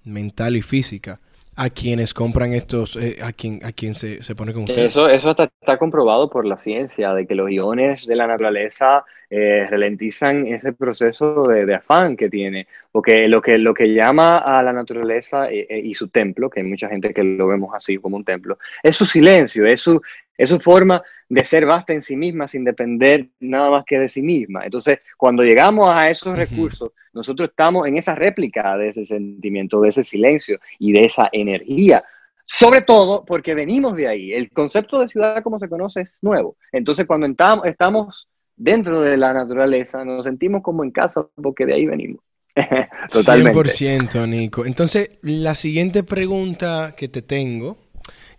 mental 0.04 0.56
y 0.56 0.62
física 0.62 1.20
a 1.57 1.71
quienes 1.71 2.12
compran 2.12 2.53
estos, 2.53 2.97
eh, 2.97 3.16
a 3.23 3.33
quien, 3.33 3.64
a 3.64 3.73
quien 3.73 3.95
se, 3.95 4.23
se 4.23 4.35
pone 4.35 4.53
con 4.53 4.64
ustedes. 4.64 4.88
Eso, 4.88 5.09
eso 5.09 5.31
está, 5.31 5.51
está, 5.59 5.79
comprobado 5.79 6.29
por 6.29 6.45
la 6.45 6.59
ciencia, 6.59 7.14
de 7.14 7.27
que 7.27 7.35
los 7.35 7.51
iones 7.51 8.07
de 8.07 8.14
la 8.14 8.27
naturaleza 8.27 9.05
eh, 9.31 9.66
ralentizan 9.69 10.47
ese 10.47 10.75
proceso 10.75 11.45
de, 11.45 11.75
afán 11.75 12.16
que 12.16 12.29
tiene. 12.29 12.66
Porque 12.92 13.27
lo 13.29 13.40
que, 13.40 13.57
lo 13.57 13.73
que 13.73 13.95
llama 13.95 14.38
a 14.38 14.62
la 14.62 14.75
naturaleza 14.75 15.51
eh, 15.51 15.81
y 15.83 15.95
su 15.95 16.09
templo, 16.09 16.51
que 16.51 16.61
hay 16.61 16.66
mucha 16.66 16.88
gente 16.90 17.14
que 17.14 17.25
lo 17.25 17.47
vemos 17.47 17.75
así 17.75 17.97
como 17.97 18.19
un 18.19 18.25
templo, 18.25 18.59
es 18.83 18.95
su 18.95 19.07
silencio, 19.07 19.66
es 19.66 19.81
su, 19.81 20.03
es 20.37 20.51
su 20.51 20.61
forma 20.61 21.03
de 21.29 21.44
ser 21.44 21.66
basta 21.66 21.92
en 21.92 22.01
sí 22.01 22.16
misma 22.16 22.46
sin 22.46 22.64
depender 22.64 23.29
nada 23.40 23.70
más 23.70 23.85
que 23.85 23.99
de 23.99 24.09
sí 24.09 24.22
misma. 24.22 24.64
Entonces, 24.64 24.99
cuando 25.16 25.42
llegamos 25.42 25.88
a 25.90 26.09
esos 26.09 26.37
recursos, 26.37 26.92
nosotros 27.12 27.51
estamos 27.51 27.87
en 27.87 27.96
esa 27.96 28.14
réplica 28.14 28.77
de 28.77 28.88
ese 28.88 29.05
sentimiento, 29.05 29.81
de 29.81 29.88
ese 29.88 30.05
silencio 30.05 30.59
y 30.79 30.92
de 30.92 31.03
esa 31.03 31.29
energía. 31.33 32.05
Sobre 32.44 32.83
todo 32.83 33.25
porque 33.25 33.55
venimos 33.55 33.96
de 33.96 34.07
ahí. 34.07 34.33
El 34.33 34.51
concepto 34.51 35.01
de 35.01 35.09
ciudad 35.09 35.42
como 35.42 35.59
se 35.59 35.68
conoce 35.68 36.03
es 36.03 36.22
nuevo. 36.22 36.57
Entonces, 36.70 37.07
cuando 37.07 37.27
estamos 37.64 38.29
dentro 38.55 39.01
de 39.01 39.16
la 39.16 39.33
naturaleza, 39.33 40.05
nos 40.05 40.25
sentimos 40.25 40.62
como 40.62 40.85
en 40.85 40.90
casa 40.90 41.27
porque 41.35 41.66
de 41.66 41.75
ahí 41.75 41.87
venimos. 41.87 42.20
Totalmente. 43.12 43.59
100%, 43.59 44.29
Nico. 44.29 44.64
Entonces, 44.64 45.18
la 45.22 45.55
siguiente 45.55 46.05
pregunta 46.05 46.94
que 46.96 47.09
te 47.09 47.20
tengo, 47.20 47.77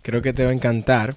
creo 0.02 0.22
que 0.22 0.34
te 0.34 0.44
va 0.44 0.52
a 0.52 0.54
encantar 0.54 1.16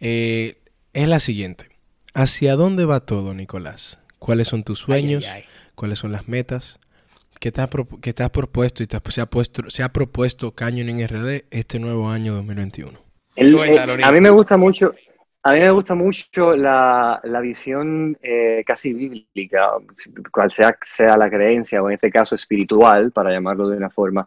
eh, 0.00 0.58
es 0.92 1.08
la 1.08 1.20
siguiente. 1.20 1.66
¿Hacia 2.14 2.56
dónde 2.56 2.84
va 2.84 3.00
todo, 3.00 3.34
Nicolás? 3.34 3.98
¿Cuáles 4.18 4.48
son 4.48 4.64
tus 4.64 4.80
sueños? 4.80 5.24
¿Cuáles 5.74 5.98
son 5.98 6.12
las 6.12 6.28
metas? 6.28 6.78
¿Qué 7.38 7.52
te, 7.52 7.60
has 7.60 8.30
propuesto 8.30 8.82
y 8.82 8.88
se, 9.10 9.20
ha 9.20 9.26
puesto, 9.26 9.70
se 9.70 9.82
ha 9.84 9.92
propuesto 9.92 10.50
Canyon 10.52 10.88
en 10.88 11.06
RD 11.06 11.44
este 11.50 11.78
nuevo 11.78 12.10
año 12.10 12.34
2021? 12.34 12.98
Eh, 13.36 13.78
a 14.02 14.12
mí 14.12 14.20
me 14.20 14.30
gusta 14.30 14.56
mucho, 14.56 14.92
a 15.48 15.54
mí 15.54 15.60
me 15.60 15.70
gusta 15.70 15.94
mucho 15.94 16.54
la, 16.54 17.20
visión 17.40 18.18
eh, 18.20 18.62
casi 18.66 18.92
bíblica, 18.92 19.70
cual 20.30 20.50
sea, 20.50 20.76
sea 20.82 21.16
la 21.16 21.30
creencia, 21.30 21.82
o 21.82 21.88
en 21.88 21.94
este 21.94 22.10
caso 22.10 22.34
espiritual, 22.34 23.12
para 23.12 23.30
llamarlo 23.30 23.68
de 23.68 23.78
una 23.78 23.88
forma, 23.88 24.26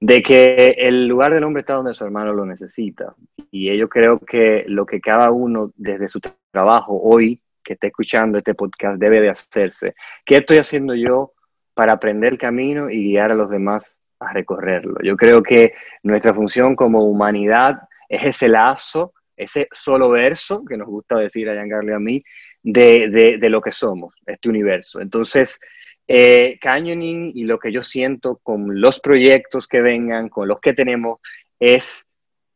de 0.00 0.22
que 0.22 0.74
el 0.76 1.06
lugar 1.06 1.32
del 1.32 1.44
hombre 1.44 1.60
está 1.60 1.74
donde 1.74 1.94
su 1.94 2.04
hermano 2.04 2.32
lo 2.32 2.44
necesita. 2.44 3.14
Y 3.52 3.76
yo 3.76 3.88
creo 3.88 4.18
que 4.18 4.64
lo 4.66 4.84
que 4.84 5.00
cada 5.00 5.30
uno 5.30 5.70
desde 5.76 6.08
su 6.08 6.20
trabajo 6.50 7.00
hoy 7.00 7.40
que 7.62 7.74
está 7.74 7.86
escuchando 7.86 8.38
este 8.38 8.54
podcast 8.54 8.98
debe 8.98 9.20
de 9.20 9.30
hacerse. 9.30 9.94
¿Qué 10.24 10.38
estoy 10.38 10.58
haciendo 10.58 10.94
yo 10.94 11.32
para 11.74 11.92
aprender 11.92 12.32
el 12.32 12.38
camino 12.38 12.90
y 12.90 13.04
guiar 13.04 13.30
a 13.30 13.36
los 13.36 13.50
demás 13.50 13.98
a 14.18 14.32
recorrerlo? 14.32 14.96
Yo 15.02 15.16
creo 15.16 15.42
que 15.42 15.74
nuestra 16.02 16.34
función 16.34 16.74
como 16.74 17.04
humanidad 17.04 17.82
es 18.08 18.26
ese 18.26 18.48
lazo, 18.48 19.12
ese 19.36 19.68
solo 19.72 20.10
verso, 20.10 20.64
que 20.64 20.76
nos 20.76 20.88
gusta 20.88 21.18
decir 21.18 21.48
a 21.48 21.54
Giancarlo 21.54 21.90
y 21.90 21.94
a 21.94 21.98
mí, 21.98 22.24
de, 22.62 23.08
de, 23.08 23.38
de 23.38 23.50
lo 23.50 23.60
que 23.60 23.72
somos, 23.72 24.14
este 24.26 24.48
universo. 24.48 25.00
Entonces, 25.00 25.60
eh, 26.08 26.58
canyoning 26.60 27.32
y 27.34 27.44
lo 27.44 27.58
que 27.58 27.72
yo 27.72 27.82
siento 27.82 28.38
con 28.42 28.80
los 28.80 29.00
proyectos 29.00 29.66
que 29.66 29.80
vengan, 29.80 30.28
con 30.28 30.48
los 30.48 30.60
que 30.60 30.72
tenemos, 30.72 31.20
es 31.58 32.06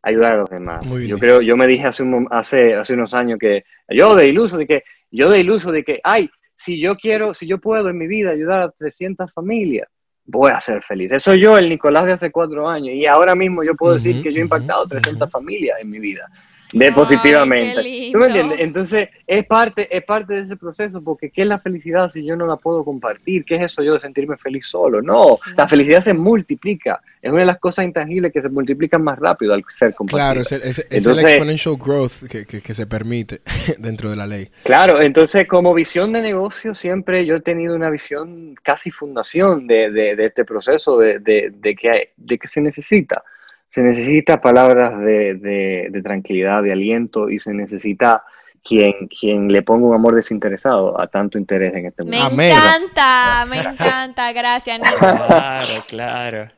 ayudar 0.02 0.34
a 0.34 0.36
los 0.38 0.50
demás. 0.50 0.84
Yo 1.06 1.18
creo, 1.18 1.40
yo 1.42 1.56
me 1.56 1.66
dije 1.66 1.86
hace, 1.86 2.04
hace, 2.30 2.74
hace 2.74 2.94
unos 2.94 3.12
años 3.12 3.38
que 3.38 3.64
yo 3.88 4.14
de 4.14 4.26
iluso, 4.26 4.56
de 4.56 4.66
que 4.66 4.84
yo 5.10 5.30
de 5.30 5.40
iluso 5.40 5.72
de 5.72 5.84
que, 5.84 6.00
ay, 6.04 6.30
si 6.54 6.80
yo 6.80 6.96
quiero, 6.96 7.34
si 7.34 7.46
yo 7.46 7.58
puedo 7.58 7.88
en 7.88 7.98
mi 7.98 8.06
vida 8.06 8.30
ayudar 8.30 8.62
a 8.62 8.70
300 8.70 9.32
familias, 9.32 9.88
voy 10.24 10.52
a 10.52 10.60
ser 10.60 10.82
feliz. 10.82 11.12
Eso 11.12 11.34
yo, 11.34 11.58
el 11.58 11.68
Nicolás 11.68 12.04
de 12.06 12.12
hace 12.12 12.30
cuatro 12.30 12.68
años, 12.68 12.94
y 12.94 13.06
ahora 13.06 13.34
mismo 13.34 13.64
yo 13.64 13.74
puedo 13.74 13.94
decir 13.94 14.22
que 14.22 14.32
yo 14.32 14.38
he 14.38 14.42
impactado 14.42 14.86
300 14.86 15.30
familias 15.30 15.78
en 15.80 15.90
mi 15.90 15.98
vida 15.98 16.28
de 16.72 16.92
positivamente. 16.92 18.11
¿Tú 18.12 18.18
me 18.18 18.26
entiendes? 18.26 18.61
Entonces, 18.61 19.09
es 19.26 19.46
parte, 19.46 19.94
es 19.94 20.04
parte 20.04 20.35
de 20.35 20.40
ese 20.40 20.56
proceso, 20.56 21.02
porque 21.02 21.30
¿qué 21.30 21.42
es 21.42 21.48
la 21.48 21.59
felicidad 21.59 22.09
si 22.09 22.24
yo 22.24 22.37
no 22.37 22.46
la 22.46 22.56
puedo 22.56 22.85
compartir? 22.85 23.44
¿Qué 23.44 23.56
es 23.56 23.62
eso 23.62 23.83
yo 23.83 23.94
de 23.94 24.00
sentirme 24.00 24.37
feliz 24.37 24.66
solo? 24.66 25.02
No, 25.02 25.38
la 25.56 25.66
felicidad 25.66 26.00
se 26.00 26.14
multiplica. 26.14 27.00
Es 27.20 27.30
una 27.30 27.40
de 27.40 27.46
las 27.46 27.59
cosas 27.59 27.85
intangibles 27.85 28.33
que 28.33 28.40
se 28.40 28.48
multiplican 28.48 29.02
más 29.02 29.18
rápido 29.18 29.52
al 29.52 29.62
ser 29.68 29.94
compartida. 29.94 30.33
Claro, 30.33 30.40
es, 30.40 30.87
el, 30.88 31.06
exponential 31.06 31.76
growth 31.76 32.26
que, 32.28 32.46
que, 32.46 32.74
se 32.74 32.87
permite 32.87 33.42
dentro 33.78 34.09
de 34.09 34.16
la 34.16 34.26
ley. 34.26 34.50
Claro, 34.64 35.02
entonces 35.02 35.46
como 35.46 35.74
visión 35.74 36.12
de 36.12 36.22
negocio 36.22 36.74
siempre 36.74 37.26
yo 37.26 37.37
he 37.37 37.40
tenido 37.40 37.76
una 37.76 37.90
visión 37.90 38.54
casi 38.62 38.90
fundación 38.90 39.66
de, 39.66 39.90
de, 39.90 40.16
de 40.16 40.26
este 40.26 40.44
proceso 40.44 40.98
de, 40.98 41.18
de, 41.18 41.74
que, 41.74 42.12
de 42.16 42.38
que 42.38 42.48
se 42.48 42.61
necesita 42.61 43.22
se 43.70 43.83
necesita 43.83 44.40
palabras 44.40 44.98
de, 45.00 46.00
tranquilidad, 46.02 46.62
de 46.62 46.72
aliento 46.72 47.30
y 47.30 47.38
se 47.38 47.54
necesita 47.54 48.24
quien, 48.62 49.09
quien 49.09 49.48
le 49.48 49.62
ponga 49.62 49.87
un 49.87 49.94
amor 49.94 50.16
desinteresado 50.16 51.00
a 51.00 51.06
tanto 51.06 51.38
interés 51.38 51.72
en 51.74 51.87
este 51.87 52.02
mundo. 52.02 52.30
Me 52.33 52.50
encanta, 52.50 53.46
me 53.48 53.59
encanta, 53.61 54.33
gracias. 54.33 54.80
Claro, 54.98 55.74
claro. 55.88 56.50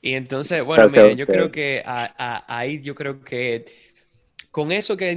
Y 0.00 0.14
entonces, 0.14 0.64
bueno, 0.64 0.88
miren, 0.88 1.16
yo 1.16 1.26
creo 1.26 1.50
que 1.50 1.82
ahí 1.84 2.80
yo 2.80 2.94
creo 2.94 3.22
que 3.22 3.64
con 4.52 4.70
eso 4.70 4.98
que 4.98 5.14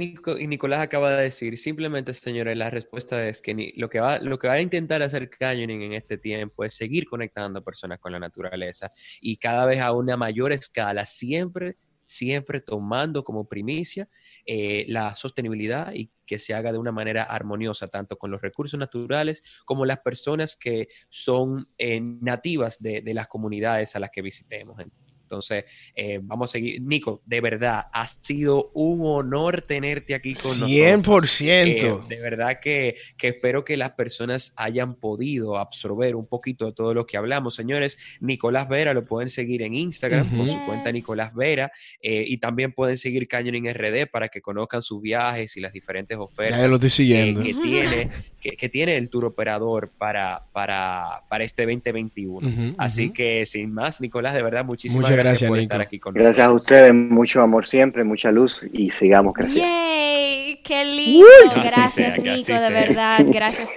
Nicolás 0.48 0.80
acaba 0.80 1.14
de 1.14 1.24
decir, 1.24 1.58
simplemente, 1.58 2.14
señores, 2.14 2.56
la 2.56 2.70
respuesta 2.70 3.28
es 3.28 3.42
que 3.42 3.74
lo, 3.76 3.90
que 3.90 4.00
va, 4.00 4.18
a 4.18 4.60
intentar 4.62 5.02
hacer 5.02 5.28
Canyoning 5.28 5.82
en 5.82 5.92
este 5.92 6.16
tiempo 6.16 6.64
es 6.64 6.72
seguir 6.72 7.06
conectando 7.06 7.62
personas 7.62 7.98
con 7.98 8.12
la 8.12 8.18
naturaleza 8.18 8.90
y 9.20 9.36
cada 9.36 9.66
vez 9.66 9.82
a 9.82 9.92
una 9.92 10.16
mayor 10.16 10.52
escala, 10.52 11.04
siempre, 11.04 11.76
siempre 12.06 12.62
tomando 12.62 13.24
como 13.24 13.46
primicia 13.46 14.08
eh, 14.46 14.86
la 14.88 15.14
sostenibilidad 15.14 15.92
y 15.92 16.10
que 16.24 16.38
se 16.38 16.54
haga 16.54 16.72
de 16.72 16.78
una 16.78 16.90
manera 16.90 17.24
armoniosa, 17.24 17.88
tanto 17.88 18.16
con 18.16 18.30
los 18.30 18.40
recursos 18.40 18.80
naturales 18.80 19.42
como 19.66 19.84
las 19.84 19.98
personas 19.98 20.56
que 20.56 20.88
son 21.10 21.68
eh, 21.76 22.00
nativas 22.00 22.80
de, 22.80 23.02
de, 23.02 23.12
las 23.12 23.26
comunidades 23.26 23.96
a 23.96 24.00
las 24.00 24.10
que 24.10 24.22
visitemos. 24.22 24.78
Entonces, 25.26 25.64
eh, 25.94 26.20
vamos 26.22 26.50
a 26.50 26.52
seguir. 26.52 26.80
Nico, 26.80 27.20
de 27.26 27.40
verdad, 27.40 27.86
ha 27.92 28.06
sido 28.06 28.70
un 28.74 29.00
honor 29.04 29.62
tenerte 29.62 30.14
aquí 30.14 30.34
con 30.34 30.52
100%. 30.52 30.60
nosotros. 30.60 31.40
100%. 31.40 31.46
Eh, 31.46 32.06
de 32.08 32.20
verdad 32.20 32.60
que, 32.60 32.96
que, 33.16 33.28
espero 33.28 33.64
que 33.64 33.76
las 33.76 33.90
personas 33.92 34.54
hayan 34.56 34.94
podido 34.94 35.58
absorber 35.58 36.16
un 36.16 36.26
poquito 36.26 36.66
de 36.66 36.72
todo 36.72 36.94
lo 36.94 37.06
que 37.06 37.16
hablamos. 37.16 37.54
Señores, 37.54 37.98
Nicolás 38.20 38.68
Vera 38.68 38.94
lo 38.94 39.04
pueden 39.04 39.28
seguir 39.28 39.62
en 39.62 39.74
Instagram 39.74 40.36
con 40.36 40.48
su 40.48 40.64
cuenta 40.64 40.92
Nicolás 40.92 41.34
Vera 41.34 41.72
eh, 42.00 42.24
y 42.26 42.38
también 42.38 42.72
pueden 42.72 42.96
seguir 42.96 43.26
Canyoning 43.26 43.72
RD 43.72 44.06
para 44.10 44.28
que 44.28 44.40
conozcan 44.40 44.82
sus 44.82 45.02
viajes 45.02 45.56
y 45.56 45.60
las 45.60 45.72
diferentes 45.72 46.16
ofertas 46.16 46.56
ya 46.58 46.68
lo 46.68 46.74
estoy 46.76 46.90
siguiendo. 46.90 47.42
que, 47.42 47.54
tiene, 47.54 48.10
que, 48.40 48.68
tiene 48.68 48.96
el 48.96 49.08
tour 49.08 49.24
operador 49.24 49.90
para, 49.96 50.46
para, 50.52 51.24
para 51.28 51.44
este 51.44 51.64
2021. 51.64 52.74
Así 52.78 53.10
que, 53.10 53.44
sin 53.46 53.72
más, 53.72 54.00
Nicolás, 54.00 54.34
de 54.34 54.42
verdad, 54.42 54.64
muchísimas 54.64 55.10
gracias, 55.10 55.15
por 55.48 55.58
estar 55.58 55.80
aquí 55.80 55.98
con 55.98 56.14
nosotros. 56.14 56.36
Gracias 56.36 56.46
a 56.46 56.52
ustedes, 56.52 56.94
mucho 56.94 57.42
amor 57.42 57.66
siempre, 57.66 58.04
mucha 58.04 58.30
luz 58.30 58.66
y 58.72 58.90
sigamos 58.90 59.34
creciendo. 59.34 59.68
¡Yay! 59.68 60.60
¡Qué 60.62 60.84
lindo! 60.84 61.26
gracias, 61.54 62.18
Nico, 62.18 62.52
de 62.52 62.70
verdad. 62.70 63.24
Gracias 63.26 63.70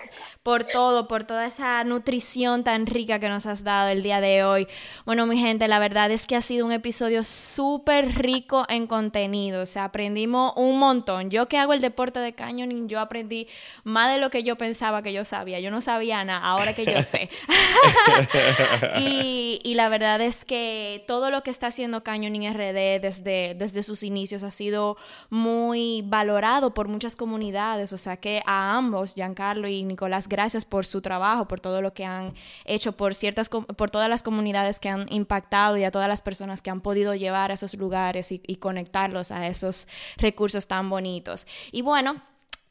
por 0.44 0.64
todo, 0.64 1.08
por 1.08 1.26
toda 1.26 1.46
esa 1.46 1.84
nutrición 1.84 2.64
tan 2.64 2.86
rica 2.86 3.20
que 3.20 3.28
nos 3.28 3.46
has 3.46 3.64
dado 3.64 3.90
el 3.90 4.02
día 4.02 4.22
de 4.22 4.44
hoy. 4.44 4.68
Bueno, 5.06 5.26
mi 5.26 5.38
gente, 5.38 5.68
la 5.68 5.80
verdad 5.80 6.10
es 6.12 6.26
que 6.26 6.38
ha 6.38 6.42
sido 6.42 6.66
un 6.66 6.72
episodio 6.72 7.26
súper 7.26 8.16
rico 8.16 8.66
en 8.70 8.88
contenido. 8.88 9.64
O 9.64 9.66
sea, 9.66 9.84
aprendimos 9.86 10.54
un 10.56 10.80
montón. 10.80 11.30
Yo 11.30 11.48
que 11.48 11.58
hago 11.58 11.74
el 11.74 11.82
deporte 11.82 12.20
de 12.20 12.34
canyoning, 12.34 12.88
yo 12.88 13.02
aprendí 13.02 13.48
más 13.84 14.14
de 14.14 14.20
lo 14.20 14.30
que 14.30 14.44
yo 14.44 14.56
pensaba 14.56 15.04
que 15.04 15.12
yo 15.12 15.26
sabía. 15.26 15.60
Yo 15.60 15.72
no 15.72 15.82
sabía 15.82 16.24
nada, 16.24 16.46
ahora 16.46 16.74
que 16.74 16.86
yo 16.86 17.04
sé. 17.04 17.30
y, 18.98 19.60
y, 19.64 19.74
la 19.74 19.90
verdad 19.90 20.22
es 20.22 20.46
que 20.46 21.04
todo 21.06 21.32
lo 21.32 21.44
que 21.44 21.52
está 21.52 21.68
haciendo 21.68 22.04
Canyoning 22.04 22.54
RD 22.54 23.02
desde, 23.02 23.56
desde 23.56 23.84
sus 23.84 24.04
inicios 24.04 24.44
ha 24.44 24.52
sido 24.52 24.98
muy 25.30 26.02
valorado 26.06 26.74
por 26.74 26.88
muchas 26.88 27.16
comunidades. 27.18 27.92
O 27.92 27.98
sea 27.98 28.18
que 28.18 28.42
a 28.46 28.78
ambos, 28.78 29.16
Giancarlo 29.16 29.68
y 29.68 29.84
Nicolás, 29.84 30.29
gracias 30.30 30.64
por 30.64 30.86
su 30.86 31.02
trabajo, 31.02 31.48
por 31.48 31.60
todo 31.60 31.82
lo 31.82 31.94
que 31.94 32.06
han 32.06 32.34
hecho, 32.66 32.94
por 32.94 33.16
ciertas, 33.16 33.50
por 33.50 33.90
todas 33.90 34.10
las 34.10 34.24
comunidades 34.24 34.80
que 34.80 34.90
han 34.90 35.12
impactado 35.12 35.76
y 35.78 35.84
a 35.84 35.92
todas 35.92 36.08
las 36.08 36.22
personas 36.22 36.62
que 36.62 36.70
han 36.70 36.82
podido 36.82 37.16
llevar 37.16 37.52
a 37.52 37.56
esos 37.56 37.74
lugares 37.74 38.32
y, 38.32 38.42
y 38.46 38.58
conectarlos 38.58 39.32
a 39.32 39.48
esos 39.48 39.88
recursos 40.18 40.68
tan 40.68 40.90
bonitos. 40.90 41.46
Y 41.72 41.82
bueno, 41.82 42.22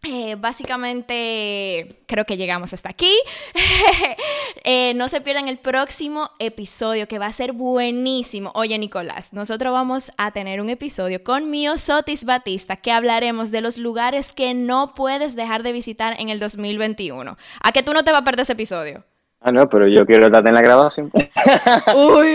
eh, 0.04 0.36
básicamente 0.36 2.02
creo 2.06 2.24
que 2.24 2.36
llegamos 2.36 2.72
hasta 2.72 2.90
aquí. 2.90 3.12
Eh, 4.64 4.92
no 4.94 5.08
se 5.08 5.20
pierdan 5.20 5.48
el 5.48 5.56
próximo 5.58 6.30
episodio 6.38 7.08
que 7.08 7.18
va 7.18 7.26
a 7.26 7.32
ser 7.32 7.52
buenísimo. 7.52 8.50
Oye 8.54 8.76
Nicolás, 8.76 9.32
nosotros 9.32 9.72
vamos 9.72 10.12
a 10.18 10.32
tener 10.32 10.60
un 10.60 10.68
episodio 10.68 11.22
con 11.22 11.50
Mio 11.50 11.76
Sotis 11.76 12.24
Batista 12.24 12.76
que 12.76 12.92
hablaremos 12.92 13.50
de 13.50 13.60
los 13.62 13.78
lugares 13.78 14.32
que 14.32 14.52
no 14.52 14.94
puedes 14.94 15.36
dejar 15.36 15.62
de 15.62 15.72
visitar 15.72 16.20
en 16.20 16.28
el 16.28 16.38
2021. 16.38 17.38
¿A 17.62 17.72
que 17.72 17.82
tú 17.82 17.94
no 17.94 18.04
te 18.04 18.10
vas 18.10 18.20
a 18.20 18.24
perder 18.24 18.42
ese 18.42 18.52
episodio? 18.52 19.04
Ah, 19.40 19.52
no, 19.52 19.68
pero 19.68 19.86
yo 19.86 20.04
quiero 20.04 20.26
estar 20.26 20.46
en 20.46 20.54
la 20.54 20.62
grabación. 20.62 21.12
Uy. 21.94 22.28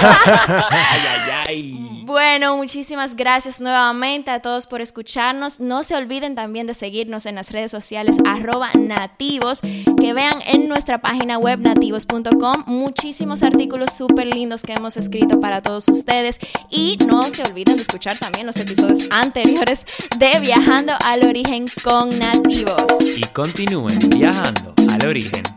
ay, 0.00 1.00
ay, 1.08 1.30
ay. 1.46 1.96
Bueno, 2.06 2.56
muchísimas 2.56 3.16
gracias 3.16 3.60
nuevamente 3.60 4.30
a 4.30 4.40
todos 4.40 4.66
por 4.66 4.80
escucharnos. 4.80 5.58
No 5.58 5.82
se 5.82 5.96
olviden 5.96 6.34
también 6.36 6.66
de 6.66 6.74
seguirnos 6.74 7.26
en 7.26 7.34
las 7.34 7.50
redes 7.50 7.70
sociales 7.72 8.16
arroba 8.24 8.70
nativos, 8.74 9.60
que 9.60 10.12
vean 10.14 10.38
en 10.46 10.68
nuestra 10.68 10.98
página 11.00 11.38
web 11.38 11.58
nativos.com 11.60 12.64
muchísimos 12.66 13.42
artículos 13.42 13.92
súper 13.92 14.26
lindos 14.28 14.62
que 14.62 14.74
hemos 14.74 14.96
escrito 14.96 15.40
para 15.40 15.62
todos 15.62 15.88
ustedes. 15.88 16.38
Y 16.70 16.96
no 17.06 17.22
se 17.22 17.42
olviden 17.42 17.76
de 17.76 17.82
escuchar 17.82 18.16
también 18.16 18.46
los 18.46 18.56
episodios 18.56 19.08
anteriores 19.12 19.84
de 20.18 20.38
Viajando 20.40 20.92
al 21.04 21.24
Origen 21.24 21.66
con 21.82 22.08
Nativos. 22.18 23.16
Y 23.16 23.22
continúen 23.32 23.98
viajando 24.10 24.74
al 24.92 25.08
origen. 25.08 25.55